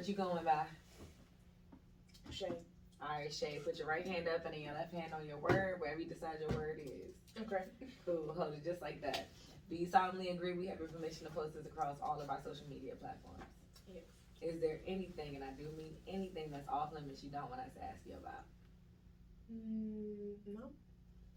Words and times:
What 0.00 0.08
you 0.08 0.14
going 0.14 0.42
by? 0.46 0.64
Shea. 2.30 2.48
All 3.02 3.20
right, 3.20 3.30
Shea, 3.30 3.60
put 3.62 3.76
your 3.76 3.86
right 3.86 4.06
hand 4.06 4.28
up 4.28 4.46
and 4.46 4.54
then 4.54 4.62
your 4.62 4.72
left 4.72 4.94
hand 4.94 5.12
on 5.12 5.28
your 5.28 5.36
word, 5.36 5.76
wherever 5.76 6.00
you 6.00 6.08
decide 6.08 6.40
your 6.40 6.56
word 6.56 6.80
is. 6.80 7.12
Okay. 7.42 7.64
Cool, 8.06 8.32
hold 8.34 8.54
it 8.54 8.64
just 8.64 8.80
like 8.80 9.02
that. 9.02 9.28
Do 9.68 9.76
you 9.76 9.84
solemnly 9.84 10.30
agree 10.30 10.54
we 10.54 10.68
have 10.68 10.78
your 10.78 10.88
permission 10.88 11.26
to 11.26 11.30
post 11.30 11.52
this 11.52 11.66
across 11.66 11.96
all 12.02 12.18
of 12.18 12.30
our 12.30 12.40
social 12.42 12.64
media 12.66 12.94
platforms? 12.96 13.44
Yes. 13.92 14.04
Is 14.40 14.58
there 14.62 14.80
anything, 14.86 15.34
and 15.34 15.44
I 15.44 15.52
do 15.52 15.68
mean 15.76 15.92
anything 16.08 16.50
that's 16.50 16.66
off 16.70 16.94
limits 16.94 17.22
you 17.22 17.28
don't 17.28 17.50
want 17.50 17.60
us 17.60 17.74
to 17.76 17.84
ask 17.84 18.00
you 18.06 18.14
about? 18.16 18.48
Mm, 19.52 20.32
no. 20.48 20.72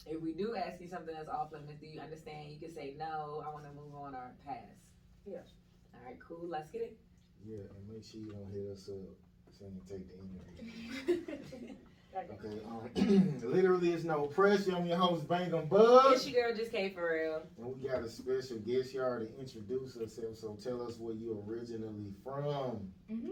If 0.08 0.22
we 0.22 0.32
do 0.32 0.56
ask 0.56 0.80
you 0.80 0.88
something 0.88 1.14
that's 1.14 1.28
off 1.28 1.52
limits, 1.52 1.82
do 1.82 1.88
you 1.88 2.00
understand? 2.00 2.50
You 2.50 2.60
can 2.60 2.74
say 2.74 2.96
no, 2.98 3.44
I 3.46 3.52
want 3.52 3.66
to 3.66 3.76
move 3.76 3.94
on 3.94 4.16
or 4.16 4.32
pass. 4.48 4.80
Yes. 5.26 5.52
All 5.94 6.08
right, 6.08 6.18
cool. 6.26 6.48
Let's 6.48 6.70
get 6.70 6.84
it. 6.84 6.98
Yeah, 7.46 7.60
and 7.76 7.88
make 7.94 8.04
sure 8.04 8.22
you 8.22 8.32
don't 8.32 8.52
hit 8.52 8.72
us 8.72 8.90
up 8.90 9.16
saying 9.52 9.72
you 9.76 9.84
take 9.88 10.08
the 10.08 10.16
interview. 10.16 11.18
okay. 11.60 11.76
Okay, 12.16 12.62
um, 12.70 13.40
literally 13.52 13.92
it's 13.92 14.04
no 14.04 14.28
pressure. 14.28 14.76
I'm 14.76 14.86
your 14.86 14.98
host, 14.98 15.28
Bangum 15.28 15.66
Bug. 15.68 16.14
It's 16.14 16.28
your 16.28 16.44
girl, 16.48 16.56
just 16.56 16.72
came 16.72 16.92
for 16.94 17.12
real. 17.12 17.44
And 17.58 17.74
we 17.74 17.88
got 17.88 18.04
a 18.04 18.08
special 18.08 18.58
guest 18.58 18.92
here 18.92 19.18
to 19.18 19.40
introduce 19.40 19.96
herself, 19.96 20.36
so 20.38 20.56
tell 20.62 20.80
us 20.86 21.00
where 21.00 21.16
you 21.16 21.44
originally 21.48 22.14
from. 22.24 22.88
hmm 23.10 23.30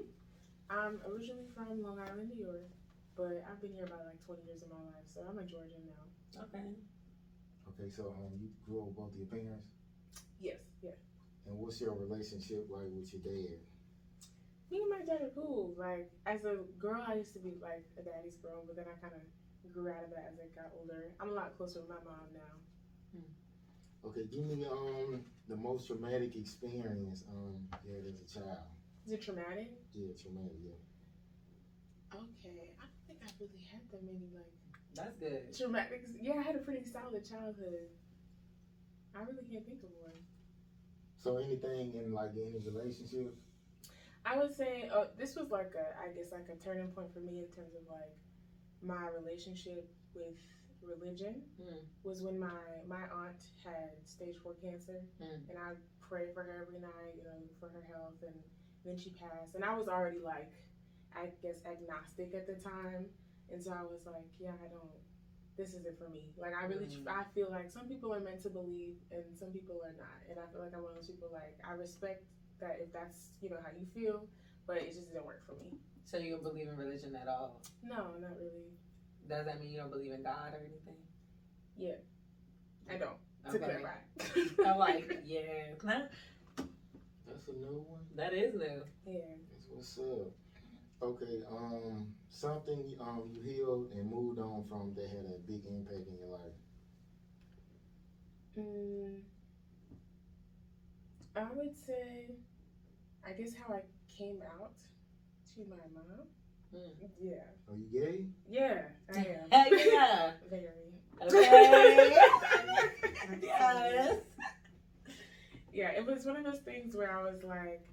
I'm 0.71 0.99
originally 1.05 1.45
from 1.53 1.83
Long 1.83 1.99
Island, 1.99 2.29
New 2.29 2.43
York, 2.43 2.65
but 3.15 3.43
I've 3.47 3.61
been 3.61 3.71
here 3.71 3.83
about 3.83 4.01
like 4.03 4.25
20 4.25 4.41
years 4.47 4.63
of 4.63 4.69
my 4.69 4.77
life, 4.77 5.05
so 5.05 5.21
I'm 5.29 5.37
a 5.37 5.43
Georgian 5.43 5.85
now. 5.85 6.41
Okay. 6.41 6.65
Okay, 7.69 7.89
so 7.95 8.15
um, 8.17 8.31
you 8.41 8.49
grew 8.67 8.79
up 8.81 8.87
with 8.87 8.95
both 8.95 9.11
your 9.15 9.27
parents, 9.27 9.67
Yes. 10.39 10.57
Yeah. 10.81 10.89
and 11.45 11.55
what's 11.59 11.79
your 11.79 11.93
relationship 11.93 12.65
like 12.69 12.89
with 12.95 13.13
your 13.13 13.21
dad? 13.21 13.59
Me 14.71 14.79
and 14.79 14.89
my 14.89 15.05
dad 15.05 15.21
are 15.21 15.31
cool. 15.35 15.73
Like 15.77 16.09
as 16.25 16.45
a 16.45 16.55
girl, 16.79 17.03
I 17.05 17.15
used 17.15 17.33
to 17.33 17.39
be 17.39 17.57
like 17.61 17.83
a 17.99 18.01
daddy's 18.01 18.35
girl, 18.35 18.63
but 18.65 18.75
then 18.77 18.85
I 18.87 18.95
kind 19.03 19.13
of 19.13 19.71
grew 19.71 19.89
out 19.89 20.03
of 20.03 20.09
that 20.11 20.31
as 20.31 20.39
I 20.39 20.47
got 20.55 20.71
older. 20.73 21.11
I'm 21.19 21.31
a 21.31 21.33
lot 21.33 21.57
closer 21.57 21.79
with 21.81 21.89
my 21.89 21.99
mom 22.03 22.31
now. 22.33 22.55
Okay, 24.05 24.23
give 24.31 24.43
me 24.43 24.65
um 24.65 25.25
the 25.47 25.55
most 25.55 25.87
traumatic 25.87 26.35
experience 26.35 27.23
um 27.27 27.67
you 27.85 27.93
had 27.93 28.05
as 28.07 28.21
a 28.21 28.25
child. 28.33 28.65
Is 29.05 29.13
it 29.13 29.21
traumatic? 29.21 29.71
Yeah, 29.93 30.13
traumatic. 30.21 30.57
Yeah. 30.63 30.71
Okay. 32.15 32.71
I 32.79 32.85
don't 32.87 33.03
think 33.07 33.19
I 33.23 33.29
really 33.39 33.61
had 33.71 33.81
that 33.91 34.03
many 34.03 34.27
like 34.33 34.53
That's 34.95 35.17
good. 35.17 35.57
traumatic. 35.57 36.01
Yeah, 36.19 36.35
I 36.39 36.41
had 36.41 36.55
a 36.55 36.59
pretty 36.59 36.85
solid 36.85 37.27
childhood. 37.27 37.87
I 39.13 39.19
really 39.23 39.43
can't 39.43 39.65
think 39.65 39.83
of 39.83 39.89
one. 39.99 40.23
So 41.17 41.37
anything 41.37 41.93
in 41.93 42.13
like 42.13 42.31
any 42.31 42.59
relationship? 42.63 43.35
I 44.25 44.37
would 44.37 44.53
say 44.53 44.89
uh, 44.93 45.05
this 45.17 45.35
was 45.35 45.49
like 45.49 45.73
a, 45.75 45.87
I 46.01 46.09
guess 46.13 46.31
like 46.31 46.47
a 46.49 46.57
turning 46.63 46.89
point 46.89 47.11
for 47.13 47.19
me 47.19 47.39
in 47.39 47.49
terms 47.55 47.73
of 47.75 47.81
like 47.89 48.13
my 48.83 49.09
relationship 49.09 49.89
with 50.13 50.37
religion 50.81 51.41
Mm. 51.61 51.77
was 52.03 52.21
when 52.23 52.39
my 52.39 52.61
my 52.87 53.03
aunt 53.13 53.37
had 53.63 53.93
stage 54.05 54.37
four 54.41 54.53
cancer, 54.55 55.01
Mm. 55.21 55.49
and 55.49 55.57
I 55.57 55.73
prayed 56.01 56.33
for 56.33 56.43
her 56.43 56.65
every 56.67 56.79
night, 56.79 57.13
you 57.15 57.23
know, 57.23 57.37
for 57.59 57.69
her 57.69 57.81
health, 57.93 58.17
and 58.23 58.33
then 58.83 58.97
she 58.97 59.11
passed, 59.11 59.53
and 59.55 59.63
I 59.63 59.73
was 59.75 59.87
already 59.87 60.19
like, 60.19 60.51
I 61.15 61.27
guess 61.41 61.63
agnostic 61.65 62.33
at 62.33 62.47
the 62.47 62.55
time, 62.55 63.05
and 63.51 63.61
so 63.61 63.71
I 63.71 63.83
was 63.83 64.05
like, 64.05 64.25
yeah, 64.39 64.53
I 64.63 64.67
don't. 64.67 64.89
This 65.57 65.73
isn't 65.75 65.97
for 65.99 66.09
me. 66.09 66.33
Like 66.37 66.55
I 66.55 66.65
really, 66.65 66.87
Mm. 66.87 67.07
I 67.07 67.23
feel 67.35 67.49
like 67.51 67.69
some 67.69 67.87
people 67.87 68.13
are 68.13 68.19
meant 68.21 68.41
to 68.43 68.49
believe, 68.49 68.95
and 69.11 69.25
some 69.37 69.51
people 69.51 69.77
are 69.83 69.93
not. 69.93 70.17
And 70.29 70.39
I 70.39 70.47
feel 70.51 70.61
like 70.61 70.73
I'm 70.73 70.81
one 70.81 70.91
of 70.91 70.97
those 70.97 71.07
people. 71.07 71.29
Like 71.31 71.59
I 71.67 71.73
respect 71.73 72.23
that 72.61 72.77
if 72.81 72.91
that's 72.93 73.31
you 73.41 73.49
know 73.49 73.57
how 73.61 73.69
you 73.77 73.85
feel, 73.93 74.25
but 74.65 74.77
it 74.77 74.87
just 74.93 75.07
didn't 75.11 75.25
work 75.25 75.43
for 75.45 75.53
me. 75.53 75.77
So 76.05 76.17
you 76.17 76.31
don't 76.31 76.43
believe 76.43 76.67
in 76.67 76.77
religion 76.77 77.15
at 77.21 77.27
all? 77.27 77.61
No, 77.83 78.15
not 78.19 78.37
really. 78.39 78.71
Does 79.27 79.45
that 79.45 79.59
mean 79.59 79.69
you 79.71 79.79
don't 79.79 79.91
believe 79.91 80.11
in 80.13 80.23
God 80.23 80.53
or 80.53 80.59
anything? 80.59 80.97
Yeah, 81.77 81.95
I 82.89 82.95
don't. 82.97 83.17
To 83.51 83.57
Okay. 83.57 83.65
clarify. 83.65 84.65
I'm 84.65 84.77
like, 84.77 85.19
yeah. 85.25 85.73
That's 87.27 87.47
a 87.47 87.53
new 87.53 87.85
one. 87.87 87.99
that 88.15 88.33
is 88.33 88.53
new. 88.53 88.83
yeah. 89.07 89.19
That's 89.51 89.67
what's 89.69 89.97
up. 89.99 90.31
Okay, 91.01 91.41
um, 91.49 92.13
something 92.29 92.95
um 92.99 93.27
you 93.33 93.41
healed 93.41 93.89
and 93.95 94.09
moved 94.09 94.39
on 94.39 94.63
from 94.69 94.93
that 94.95 95.07
had 95.09 95.25
a 95.25 95.37
big 95.47 95.65
impact 95.65 96.07
in 96.07 96.19
your 96.19 96.29
life. 96.29 96.59
Mm, 98.59 99.15
I 101.35 101.45
would 101.55 101.75
say, 101.75 102.35
I 103.25 103.31
guess 103.31 103.51
how 103.53 103.73
I 103.73 103.81
came 104.11 104.41
out 104.59 104.73
to 105.55 105.61
my 105.69 105.75
mom. 105.93 106.27
Mm. 106.75 107.09
Yeah. 107.19 107.33
Are 107.69 107.75
you 107.75 107.85
gay? 107.91 108.25
Yeah, 108.49 108.81
I 109.13 109.19
am. 109.51 109.51
Heck 109.51 109.71
yeah. 109.85 110.31
Very. 110.49 110.93
Okay. 111.21 112.15
yes. 113.41 114.15
Yeah, 115.73 115.91
it 115.91 116.05
was 116.05 116.25
one 116.25 116.35
of 116.37 116.43
those 116.43 116.59
things 116.61 116.95
where 116.95 117.17
I 117.17 117.23
was 117.23 117.43
like, 117.43 117.85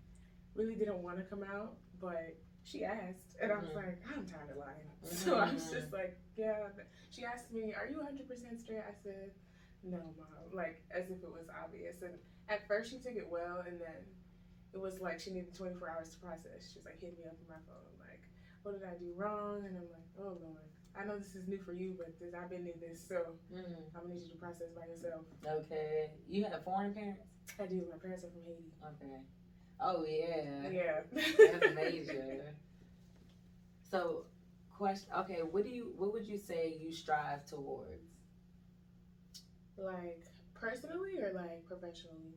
really 0.54 0.74
didn't 0.74 1.02
want 1.02 1.18
to 1.18 1.24
come 1.24 1.42
out, 1.44 1.74
but 2.00 2.36
she 2.64 2.84
asked, 2.84 3.36
and 3.40 3.52
I 3.52 3.58
was 3.58 3.68
Mhm. 3.70 3.76
like, 3.76 4.02
I'm 4.14 4.26
tired 4.26 4.50
of 4.50 4.56
lying. 4.56 4.84
So 5.04 5.36
I 5.36 5.52
was 5.52 5.70
just 5.70 5.92
like, 5.92 6.18
yeah. 6.36 6.68
She 7.10 7.24
asked 7.24 7.52
me, 7.52 7.72
Are 7.74 7.86
you 7.86 7.96
100% 7.98 8.58
straight? 8.60 8.78
I 8.80 8.92
said, 9.02 9.30
No, 9.84 9.98
mom. 10.18 10.26
Like, 10.52 10.82
as 10.90 11.04
if 11.10 11.22
it 11.22 11.30
was 11.32 11.48
obvious. 11.64 12.02
And 12.02 12.14
at 12.48 12.66
first, 12.66 12.90
she 12.90 12.98
took 12.98 13.14
it 13.16 13.28
well, 13.30 13.62
and 13.66 13.80
then 13.80 14.04
it 14.74 14.80
was 14.80 15.00
like 15.00 15.20
she 15.20 15.30
needed 15.30 15.54
24 15.54 15.90
hours 15.90 16.10
to 16.10 16.18
process. 16.18 16.68
She 16.72 16.78
was 16.78 16.86
like, 16.86 17.00
hit 17.00 17.16
me 17.18 17.24
up 17.24 17.36
on 17.40 17.48
my 17.48 17.60
phone, 17.66 17.92
like, 18.00 18.20
what 18.62 18.78
did 18.78 18.86
I 18.88 18.94
do 18.98 19.12
wrong? 19.16 19.64
And 19.64 19.76
I'm 19.76 19.88
like, 19.90 20.08
oh, 20.20 20.36
Lord. 20.40 20.68
I 20.98 21.04
know 21.04 21.16
this 21.16 21.36
is 21.36 21.46
new 21.46 21.58
for 21.58 21.72
you, 21.72 21.94
but 21.96 22.18
this, 22.18 22.34
I've 22.34 22.50
been 22.50 22.66
in 22.66 22.74
this, 22.80 23.00
so 23.06 23.36
Mm. 23.54 23.62
I'm 23.94 24.02
gonna 24.02 24.14
need 24.14 24.22
you 24.24 24.30
to 24.30 24.36
process 24.36 24.70
by 24.74 24.86
yourself. 24.86 25.22
Okay. 25.46 26.10
You 26.28 26.44
have 26.44 26.64
foreign 26.64 26.92
parents? 26.92 27.22
I 27.60 27.66
do. 27.66 27.86
My 27.90 27.98
parents 27.98 28.24
are 28.24 28.30
from 28.30 28.42
Haiti. 28.44 28.72
Okay. 28.84 29.20
Oh 29.80 30.02
yeah. 30.04 30.68
Yeah. 30.68 31.00
That's 31.12 31.74
major. 31.74 32.54
So, 33.90 34.24
question. 34.76 35.08
Okay, 35.16 35.40
what 35.50 35.64
do 35.64 35.70
you? 35.70 35.94
What 35.96 36.12
would 36.12 36.26
you 36.26 36.36
say 36.36 36.76
you 36.78 36.92
strive 36.92 37.46
towards? 37.46 38.04
like 39.78 40.26
personally 40.54 41.18
or 41.22 41.32
like 41.32 41.64
professionally? 41.64 42.34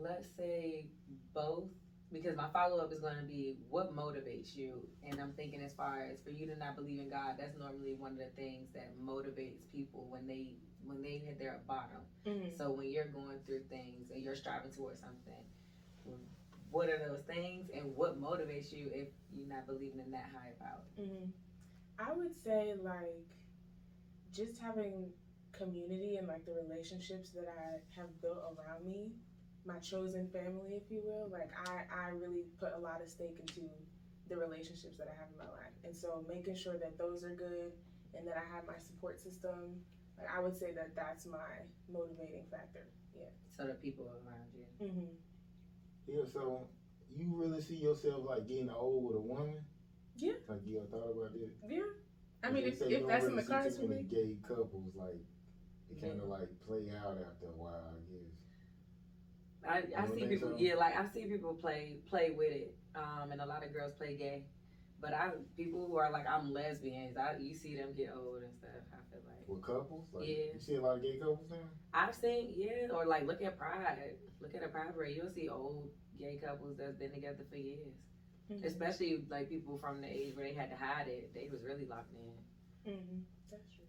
Let's 0.00 0.28
say 0.36 0.86
both, 1.34 1.68
because 2.12 2.36
my 2.36 2.48
follow 2.52 2.78
up 2.78 2.92
is 2.92 3.00
going 3.00 3.16
to 3.16 3.24
be 3.24 3.56
what 3.68 3.94
motivates 3.94 4.54
you, 4.54 4.86
and 5.08 5.20
I'm 5.20 5.32
thinking 5.32 5.60
as 5.60 5.72
far 5.72 6.06
as 6.10 6.18
for 6.24 6.30
you 6.30 6.46
to 6.46 6.56
not 6.56 6.76
believe 6.76 6.98
in 6.98 7.08
God, 7.08 7.34
that's 7.38 7.58
normally 7.58 7.94
one 7.98 8.12
of 8.12 8.18
the 8.18 8.30
things 8.36 8.68
that 8.74 8.92
motivates 9.00 9.70
people 9.72 10.06
when 10.08 10.26
they 10.26 10.54
when 10.84 11.02
they 11.02 11.20
hit 11.24 11.38
their 11.38 11.60
bottom. 11.66 12.02
Mm-hmm. 12.26 12.56
So 12.56 12.70
when 12.70 12.90
you're 12.90 13.06
going 13.08 13.38
through 13.46 13.62
things 13.68 14.10
and 14.12 14.22
you're 14.22 14.36
striving 14.36 14.70
towards 14.70 15.00
something, 15.00 15.42
what 16.70 16.88
are 16.88 16.98
those 16.98 17.22
things, 17.26 17.70
and 17.74 17.94
what 17.96 18.20
motivates 18.20 18.72
you 18.72 18.90
if 18.92 19.08
you're 19.32 19.48
not 19.48 19.66
believing 19.66 20.00
in 20.00 20.10
that 20.12 20.30
high 20.32 20.52
power? 20.60 20.82
hmm 20.96 21.30
I 21.98 22.12
would 22.12 22.36
say 22.44 22.74
like 22.82 23.24
just 24.34 24.60
having 24.60 25.08
community 25.52 26.16
and 26.16 26.28
like 26.28 26.44
the 26.44 26.52
relationships 26.52 27.30
that 27.30 27.48
I 27.48 27.80
have 27.98 28.20
built 28.20 28.36
around 28.36 28.84
me, 28.84 29.12
my 29.66 29.78
chosen 29.78 30.28
family, 30.28 30.74
if 30.74 30.90
you 30.90 31.02
will. 31.04 31.28
Like 31.30 31.50
I, 31.68 31.84
I 31.90 32.08
really 32.10 32.44
put 32.60 32.72
a 32.74 32.78
lot 32.78 33.02
of 33.02 33.08
stake 33.08 33.38
into 33.40 33.68
the 34.28 34.36
relationships 34.36 34.96
that 34.98 35.08
I 35.08 35.14
have 35.20 35.28
in 35.32 35.38
my 35.38 35.50
life, 35.50 35.74
and 35.84 35.94
so 35.94 36.24
making 36.28 36.56
sure 36.56 36.74
that 36.78 36.98
those 36.98 37.24
are 37.24 37.34
good 37.34 37.72
and 38.14 38.26
that 38.26 38.36
I 38.36 38.54
have 38.54 38.66
my 38.66 38.78
support 38.78 39.20
system. 39.20 39.80
Like 40.18 40.28
I 40.34 40.40
would 40.40 40.56
say 40.56 40.72
that 40.72 40.96
that's 40.96 41.26
my 41.26 41.66
motivating 41.92 42.44
factor. 42.50 42.86
Yeah. 43.14 43.28
So 43.56 43.66
the 43.66 43.74
people 43.74 44.06
around 44.06 44.48
you. 44.54 44.86
Mm-hmm. 44.86 45.12
Yeah, 46.06 46.24
so 46.24 46.68
you 47.14 47.32
really 47.34 47.60
see 47.60 47.76
yourself 47.76 48.24
like 48.24 48.46
getting 48.48 48.70
old 48.70 49.04
with 49.04 49.16
a 49.16 49.20
woman? 49.20 49.58
Yeah. 50.16 50.32
Like 50.48 50.60
you 50.66 50.78
ever 50.78 50.86
thought 50.86 51.10
about 51.10 51.32
that? 51.32 51.50
Yeah. 51.68 51.80
I 52.42 52.50
mean, 52.50 52.64
if, 52.64 52.80
if 52.80 53.00
don't 53.00 53.08
that's 53.08 53.24
in 53.26 53.36
the 53.36 53.42
see 53.42 53.48
cards 53.48 53.76
for 53.76 53.84
me, 53.86 54.04
gay 54.08 54.36
couples, 54.46 54.94
like 54.94 55.20
it 55.90 56.00
kind 56.00 56.14
Yeah. 56.16 56.22
of 56.22 56.28
like 56.28 56.48
play 56.66 56.88
out 56.96 57.18
after 57.18 57.46
a 57.46 57.56
while, 57.56 57.92
I 57.92 57.98
guess. 58.10 58.35
I, 59.68 59.82
I 59.96 60.06
see 60.06 60.26
people, 60.26 60.50
so? 60.50 60.56
yeah, 60.58 60.74
like 60.74 60.96
I 60.96 61.06
see 61.12 61.24
people 61.24 61.54
play 61.54 61.98
play 62.08 62.30
with 62.36 62.52
it, 62.52 62.74
um, 62.94 63.32
and 63.32 63.40
a 63.40 63.46
lot 63.46 63.64
of 63.64 63.72
girls 63.72 63.92
play 63.98 64.16
gay. 64.16 64.44
But 65.00 65.12
I 65.12 65.30
people 65.56 65.86
who 65.86 65.96
are 65.96 66.10
like 66.10 66.26
I'm 66.28 66.52
lesbians, 66.52 67.16
I 67.16 67.36
you 67.38 67.54
see 67.54 67.76
them 67.76 67.92
get 67.96 68.12
old 68.16 68.42
and 68.42 68.54
stuff. 68.54 68.82
I 68.92 68.96
feel 69.10 69.20
like 69.26 69.48
With 69.48 69.62
couples, 69.62 70.06
like 70.12 70.26
Yeah. 70.28 70.52
you 70.54 70.60
see 70.60 70.74
a 70.76 70.80
lot 70.80 70.96
of 70.96 71.02
gay 71.02 71.18
couples 71.18 71.50
now. 71.50 71.68
I've 71.92 72.14
seen 72.14 72.54
yeah, 72.56 72.88
or 72.94 73.04
like 73.06 73.26
look 73.26 73.42
at 73.42 73.58
Pride, 73.58 74.16
look 74.40 74.54
at 74.54 74.62
a 74.62 74.68
Pride 74.68 74.94
parade. 74.94 75.16
You'll 75.16 75.32
see 75.32 75.48
old 75.48 75.90
gay 76.18 76.38
couples 76.42 76.76
that's 76.78 76.96
been 76.96 77.12
together 77.12 77.44
for 77.50 77.56
years, 77.56 77.94
Mhm. 78.50 78.64
especially 78.64 79.24
like 79.28 79.48
people 79.48 79.78
from 79.78 80.00
the 80.00 80.08
age 80.08 80.34
where 80.36 80.46
they 80.46 80.54
had 80.54 80.70
to 80.70 80.76
hide 80.76 81.08
it. 81.08 81.34
They 81.34 81.48
was 81.50 81.62
really 81.62 81.84
locked 81.86 82.14
in. 82.14 82.92
Mm-hmm. 82.92 83.18
That's 83.50 83.68
true. 83.74 83.85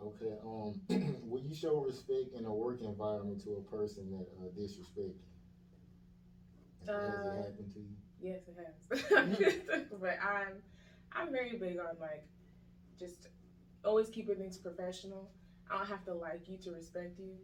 Okay, 0.00 0.32
um, 0.44 0.80
will 1.28 1.40
you 1.42 1.54
show 1.54 1.80
respect 1.80 2.34
in 2.34 2.44
a 2.46 2.52
work 2.52 2.80
environment 2.82 3.42
to 3.44 3.56
a 3.56 3.76
person 3.76 4.10
that 4.10 4.28
uh, 4.38 4.48
disrespect 4.54 5.16
you? 5.18 5.28
Has 6.86 6.88
Uh, 6.88 7.32
it 7.34 7.36
happened 7.44 7.72
to 7.72 7.80
you? 7.80 7.96
Yes, 8.20 8.40
it 8.48 8.56
has. 8.56 9.82
but 10.00 10.18
I'm 10.22 10.62
I'm 11.12 11.32
very 11.32 11.56
big 11.58 11.78
on 11.78 11.98
like 12.00 12.24
just 12.98 13.28
always 13.84 14.08
keeping 14.08 14.36
things 14.36 14.56
professional. 14.58 15.30
I 15.70 15.78
don't 15.78 15.88
have 15.88 16.04
to 16.06 16.14
like 16.14 16.48
you 16.48 16.58
to 16.58 16.70
respect 16.72 17.18
you. 17.18 17.34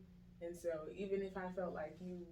And 0.40 0.56
so 0.56 0.86
even 0.94 1.22
if 1.22 1.36
I 1.36 1.48
felt 1.56 1.74
like 1.74 1.96
you 2.00 2.26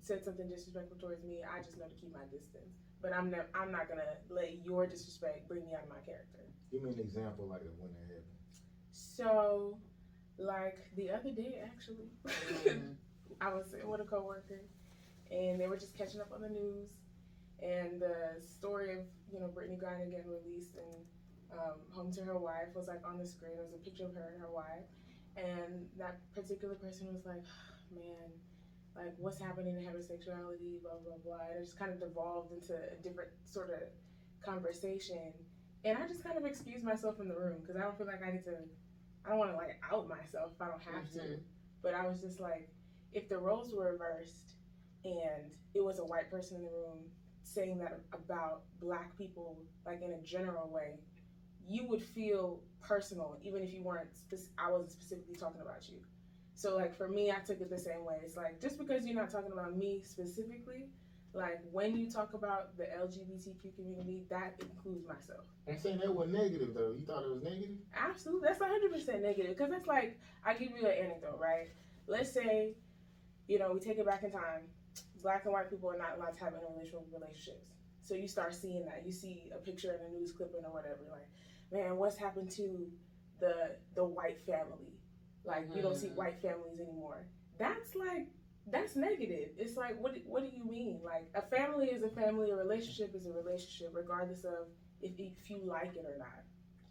said 0.00 0.24
something 0.24 0.48
disrespectful 0.48 0.96
towards 0.98 1.22
me, 1.24 1.40
I 1.44 1.60
just 1.62 1.78
know 1.78 1.86
to 1.86 1.94
keep 2.00 2.12
my 2.12 2.24
distance. 2.24 2.72
But 3.02 3.12
I'm 3.14 3.30
not 3.30 3.46
I'm 3.54 3.70
not 3.70 3.88
gonna 3.88 4.16
let 4.30 4.64
your 4.64 4.86
disrespect 4.86 5.46
bring 5.48 5.66
me 5.66 5.74
out 5.74 5.84
of 5.84 5.88
my 5.90 6.00
character. 6.06 6.40
Give 6.70 6.82
me 6.82 6.90
an 6.90 7.00
example 7.00 7.46
like 7.46 7.60
of 7.60 7.76
when 7.78 7.92
that 7.92 8.08
happened. 8.08 8.41
So 8.92 9.78
like 10.38 10.78
the 10.96 11.10
other 11.10 11.30
day 11.32 11.62
actually 11.64 12.10
Mhm. 12.26 12.96
I 13.40 13.52
was 13.54 13.66
sitting 13.66 13.88
with 13.88 14.00
a 14.00 14.04
coworker, 14.04 14.62
and 15.30 15.60
they 15.60 15.66
were 15.68 15.76
just 15.76 15.96
catching 15.96 16.20
up 16.20 16.32
on 16.32 16.42
the 16.42 16.48
news, 16.48 16.90
and 17.62 18.00
the 18.00 18.40
story 18.40 18.92
of 18.92 19.00
you 19.32 19.40
know 19.40 19.48
Brittney 19.48 19.78
Griner 19.78 20.10
getting 20.10 20.28
released 20.30 20.76
and 20.76 21.06
um, 21.52 21.78
home 21.92 22.10
to 22.12 22.22
her 22.22 22.38
wife 22.38 22.68
was 22.74 22.88
like 22.88 23.00
on 23.06 23.18
the 23.18 23.26
screen. 23.26 23.58
It 23.58 23.62
was 23.64 23.74
a 23.74 23.78
picture 23.78 24.06
of 24.06 24.14
her 24.14 24.28
and 24.32 24.40
her 24.40 24.50
wife, 24.50 24.86
and 25.36 25.86
that 25.98 26.16
particular 26.34 26.74
person 26.74 27.12
was 27.12 27.26
like, 27.26 27.42
"Man, 27.90 28.30
like 28.96 29.14
what's 29.18 29.38
happening 29.38 29.74
in 29.76 29.82
heterosexuality?" 29.82 30.80
Blah 30.82 30.98
blah 31.04 31.16
blah. 31.24 31.46
And 31.50 31.58
it 31.58 31.64
just 31.64 31.78
kind 31.78 31.90
of 31.90 32.00
devolved 32.00 32.52
into 32.52 32.74
a 32.74 32.96
different 33.02 33.30
sort 33.44 33.70
of 33.70 33.82
conversation, 34.42 35.32
and 35.84 35.98
I 35.98 36.06
just 36.06 36.22
kind 36.24 36.36
of 36.36 36.44
excused 36.44 36.84
myself 36.84 37.16
from 37.16 37.28
the 37.28 37.34
room 37.34 37.60
because 37.60 37.76
I 37.76 37.82
don't 37.82 37.96
feel 37.96 38.06
like 38.06 38.22
I 38.22 38.30
need 38.30 38.44
to. 38.44 38.56
I 39.24 39.30
don't 39.30 39.38
want 39.38 39.50
to 39.52 39.56
like 39.56 39.80
out 39.92 40.08
myself 40.08 40.52
if 40.54 40.60
I 40.62 40.68
don't 40.68 40.82
have 40.82 41.10
to. 41.12 41.18
Mhm. 41.18 41.40
But 41.82 41.94
I 41.94 42.06
was 42.06 42.20
just 42.20 42.40
like, 42.40 42.68
if 43.12 43.28
the 43.28 43.38
roles 43.38 43.72
were 43.74 43.92
reversed 43.92 44.52
and 45.04 45.50
it 45.74 45.82
was 45.84 45.98
a 45.98 46.04
white 46.04 46.30
person 46.30 46.58
in 46.58 46.62
the 46.62 46.70
room 46.70 46.98
saying 47.42 47.78
that 47.78 48.00
about 48.12 48.62
black 48.80 49.16
people, 49.16 49.58
like 49.84 50.00
in 50.02 50.12
a 50.12 50.20
general 50.22 50.68
way, 50.70 51.00
you 51.66 51.86
would 51.86 52.02
feel 52.02 52.60
personal, 52.80 53.38
even 53.42 53.62
if 53.62 53.72
you 53.72 53.82
weren't, 53.82 54.14
spec- 54.16 54.50
I 54.58 54.70
wasn't 54.70 54.92
specifically 54.92 55.36
talking 55.36 55.60
about 55.60 55.88
you. 55.88 55.98
So, 56.54 56.76
like, 56.76 56.94
for 56.94 57.08
me, 57.08 57.30
I 57.30 57.38
took 57.40 57.60
it 57.60 57.70
the 57.70 57.78
same 57.78 58.04
way. 58.04 58.20
It's 58.24 58.36
like, 58.36 58.60
just 58.60 58.78
because 58.78 59.06
you're 59.06 59.14
not 59.16 59.30
talking 59.30 59.52
about 59.52 59.76
me 59.76 60.00
specifically, 60.04 60.90
like, 61.34 61.60
when 61.70 61.96
you 61.96 62.10
talk 62.10 62.34
about 62.34 62.76
the 62.76 62.84
LGBTQ 62.84 63.74
community, 63.76 64.22
that 64.28 64.54
includes 64.60 65.06
myself. 65.08 65.44
I'm 65.68 65.78
saying 65.78 65.98
that 65.98 66.14
was 66.14 66.28
negative 66.28 66.74
though. 66.74 66.92
You 66.98 67.04
thought 67.06 67.24
it 67.24 67.30
was 67.32 67.42
negative? 67.42 67.76
Absolutely, 67.96 68.48
that's 68.48 68.60
hundred 68.62 68.92
percent 68.92 69.22
negative. 69.22 69.56
Because 69.56 69.70
that's 69.70 69.86
like, 69.86 70.18
I 70.44 70.54
give 70.54 70.72
you 70.78 70.86
an 70.86 70.92
anecdote, 71.04 71.38
right? 71.40 71.68
Let's 72.06 72.32
say, 72.32 72.74
you 73.48 73.58
know, 73.58 73.72
we 73.72 73.80
take 73.80 73.98
it 73.98 74.06
back 74.06 74.22
in 74.24 74.30
time. 74.32 74.62
Black 75.22 75.44
and 75.44 75.52
white 75.54 75.70
people 75.70 75.88
are 75.90 75.96
not 75.98 76.16
allowed 76.16 76.36
to 76.36 76.44
have 76.44 76.52
interracial 76.54 77.02
relationships. 77.12 77.68
So 78.02 78.14
you 78.14 78.26
start 78.28 78.54
seeing 78.54 78.84
that. 78.86 79.02
You 79.06 79.12
see 79.12 79.50
a 79.54 79.58
picture 79.58 79.92
in 79.92 80.14
a 80.14 80.18
news 80.18 80.32
clipping 80.32 80.64
or 80.64 80.72
whatever. 80.72 80.98
Like, 81.10 81.28
man, 81.72 81.96
what's 81.96 82.16
happened 82.16 82.50
to 82.52 82.86
the 83.40 83.76
the 83.94 84.04
white 84.04 84.40
family? 84.44 84.92
Like, 85.44 85.68
you 85.74 85.80
don't 85.82 85.96
see 85.96 86.08
Mhm. 86.08 86.16
white 86.16 86.42
families 86.42 86.78
anymore. 86.80 87.24
That's 87.58 87.94
like. 87.94 88.26
That's 88.70 88.94
negative. 88.96 89.50
It's 89.58 89.76
like, 89.76 90.00
what? 90.00 90.16
What 90.26 90.42
do 90.42 90.56
you 90.56 90.64
mean? 90.64 91.00
Like, 91.04 91.26
a 91.34 91.42
family 91.42 91.88
is 91.88 92.02
a 92.02 92.08
family. 92.08 92.50
A 92.50 92.56
relationship 92.56 93.14
is 93.14 93.26
a 93.26 93.32
relationship, 93.32 93.90
regardless 93.92 94.44
of 94.44 94.70
if, 95.00 95.12
if 95.18 95.50
you 95.50 95.60
like 95.64 95.96
it 95.96 96.06
or 96.06 96.18
not. 96.18 96.46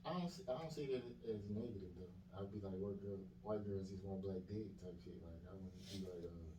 I 0.06 0.20
don't 0.20 0.30
see, 0.30 0.44
I 0.50 0.58
don't 0.58 0.72
see 0.72 0.86
that 0.92 1.04
as 1.30 1.46
negative 1.48 1.94
though. 1.96 2.12
I'd 2.34 2.52
be 2.52 2.60
like, 2.60 2.74
white 2.76 3.00
girl, 3.02 3.22
white 3.44 3.64
girls 3.68 3.90
just 3.90 4.04
want 4.04 4.24
black 4.24 4.42
dick 4.50 4.74
type 4.82 4.98
shit. 5.04 5.16
Like 5.22 5.46
I 5.46 5.54
wouldn't 5.54 5.78
be 5.86 6.02
like, 6.02 6.26
uh, 6.26 6.52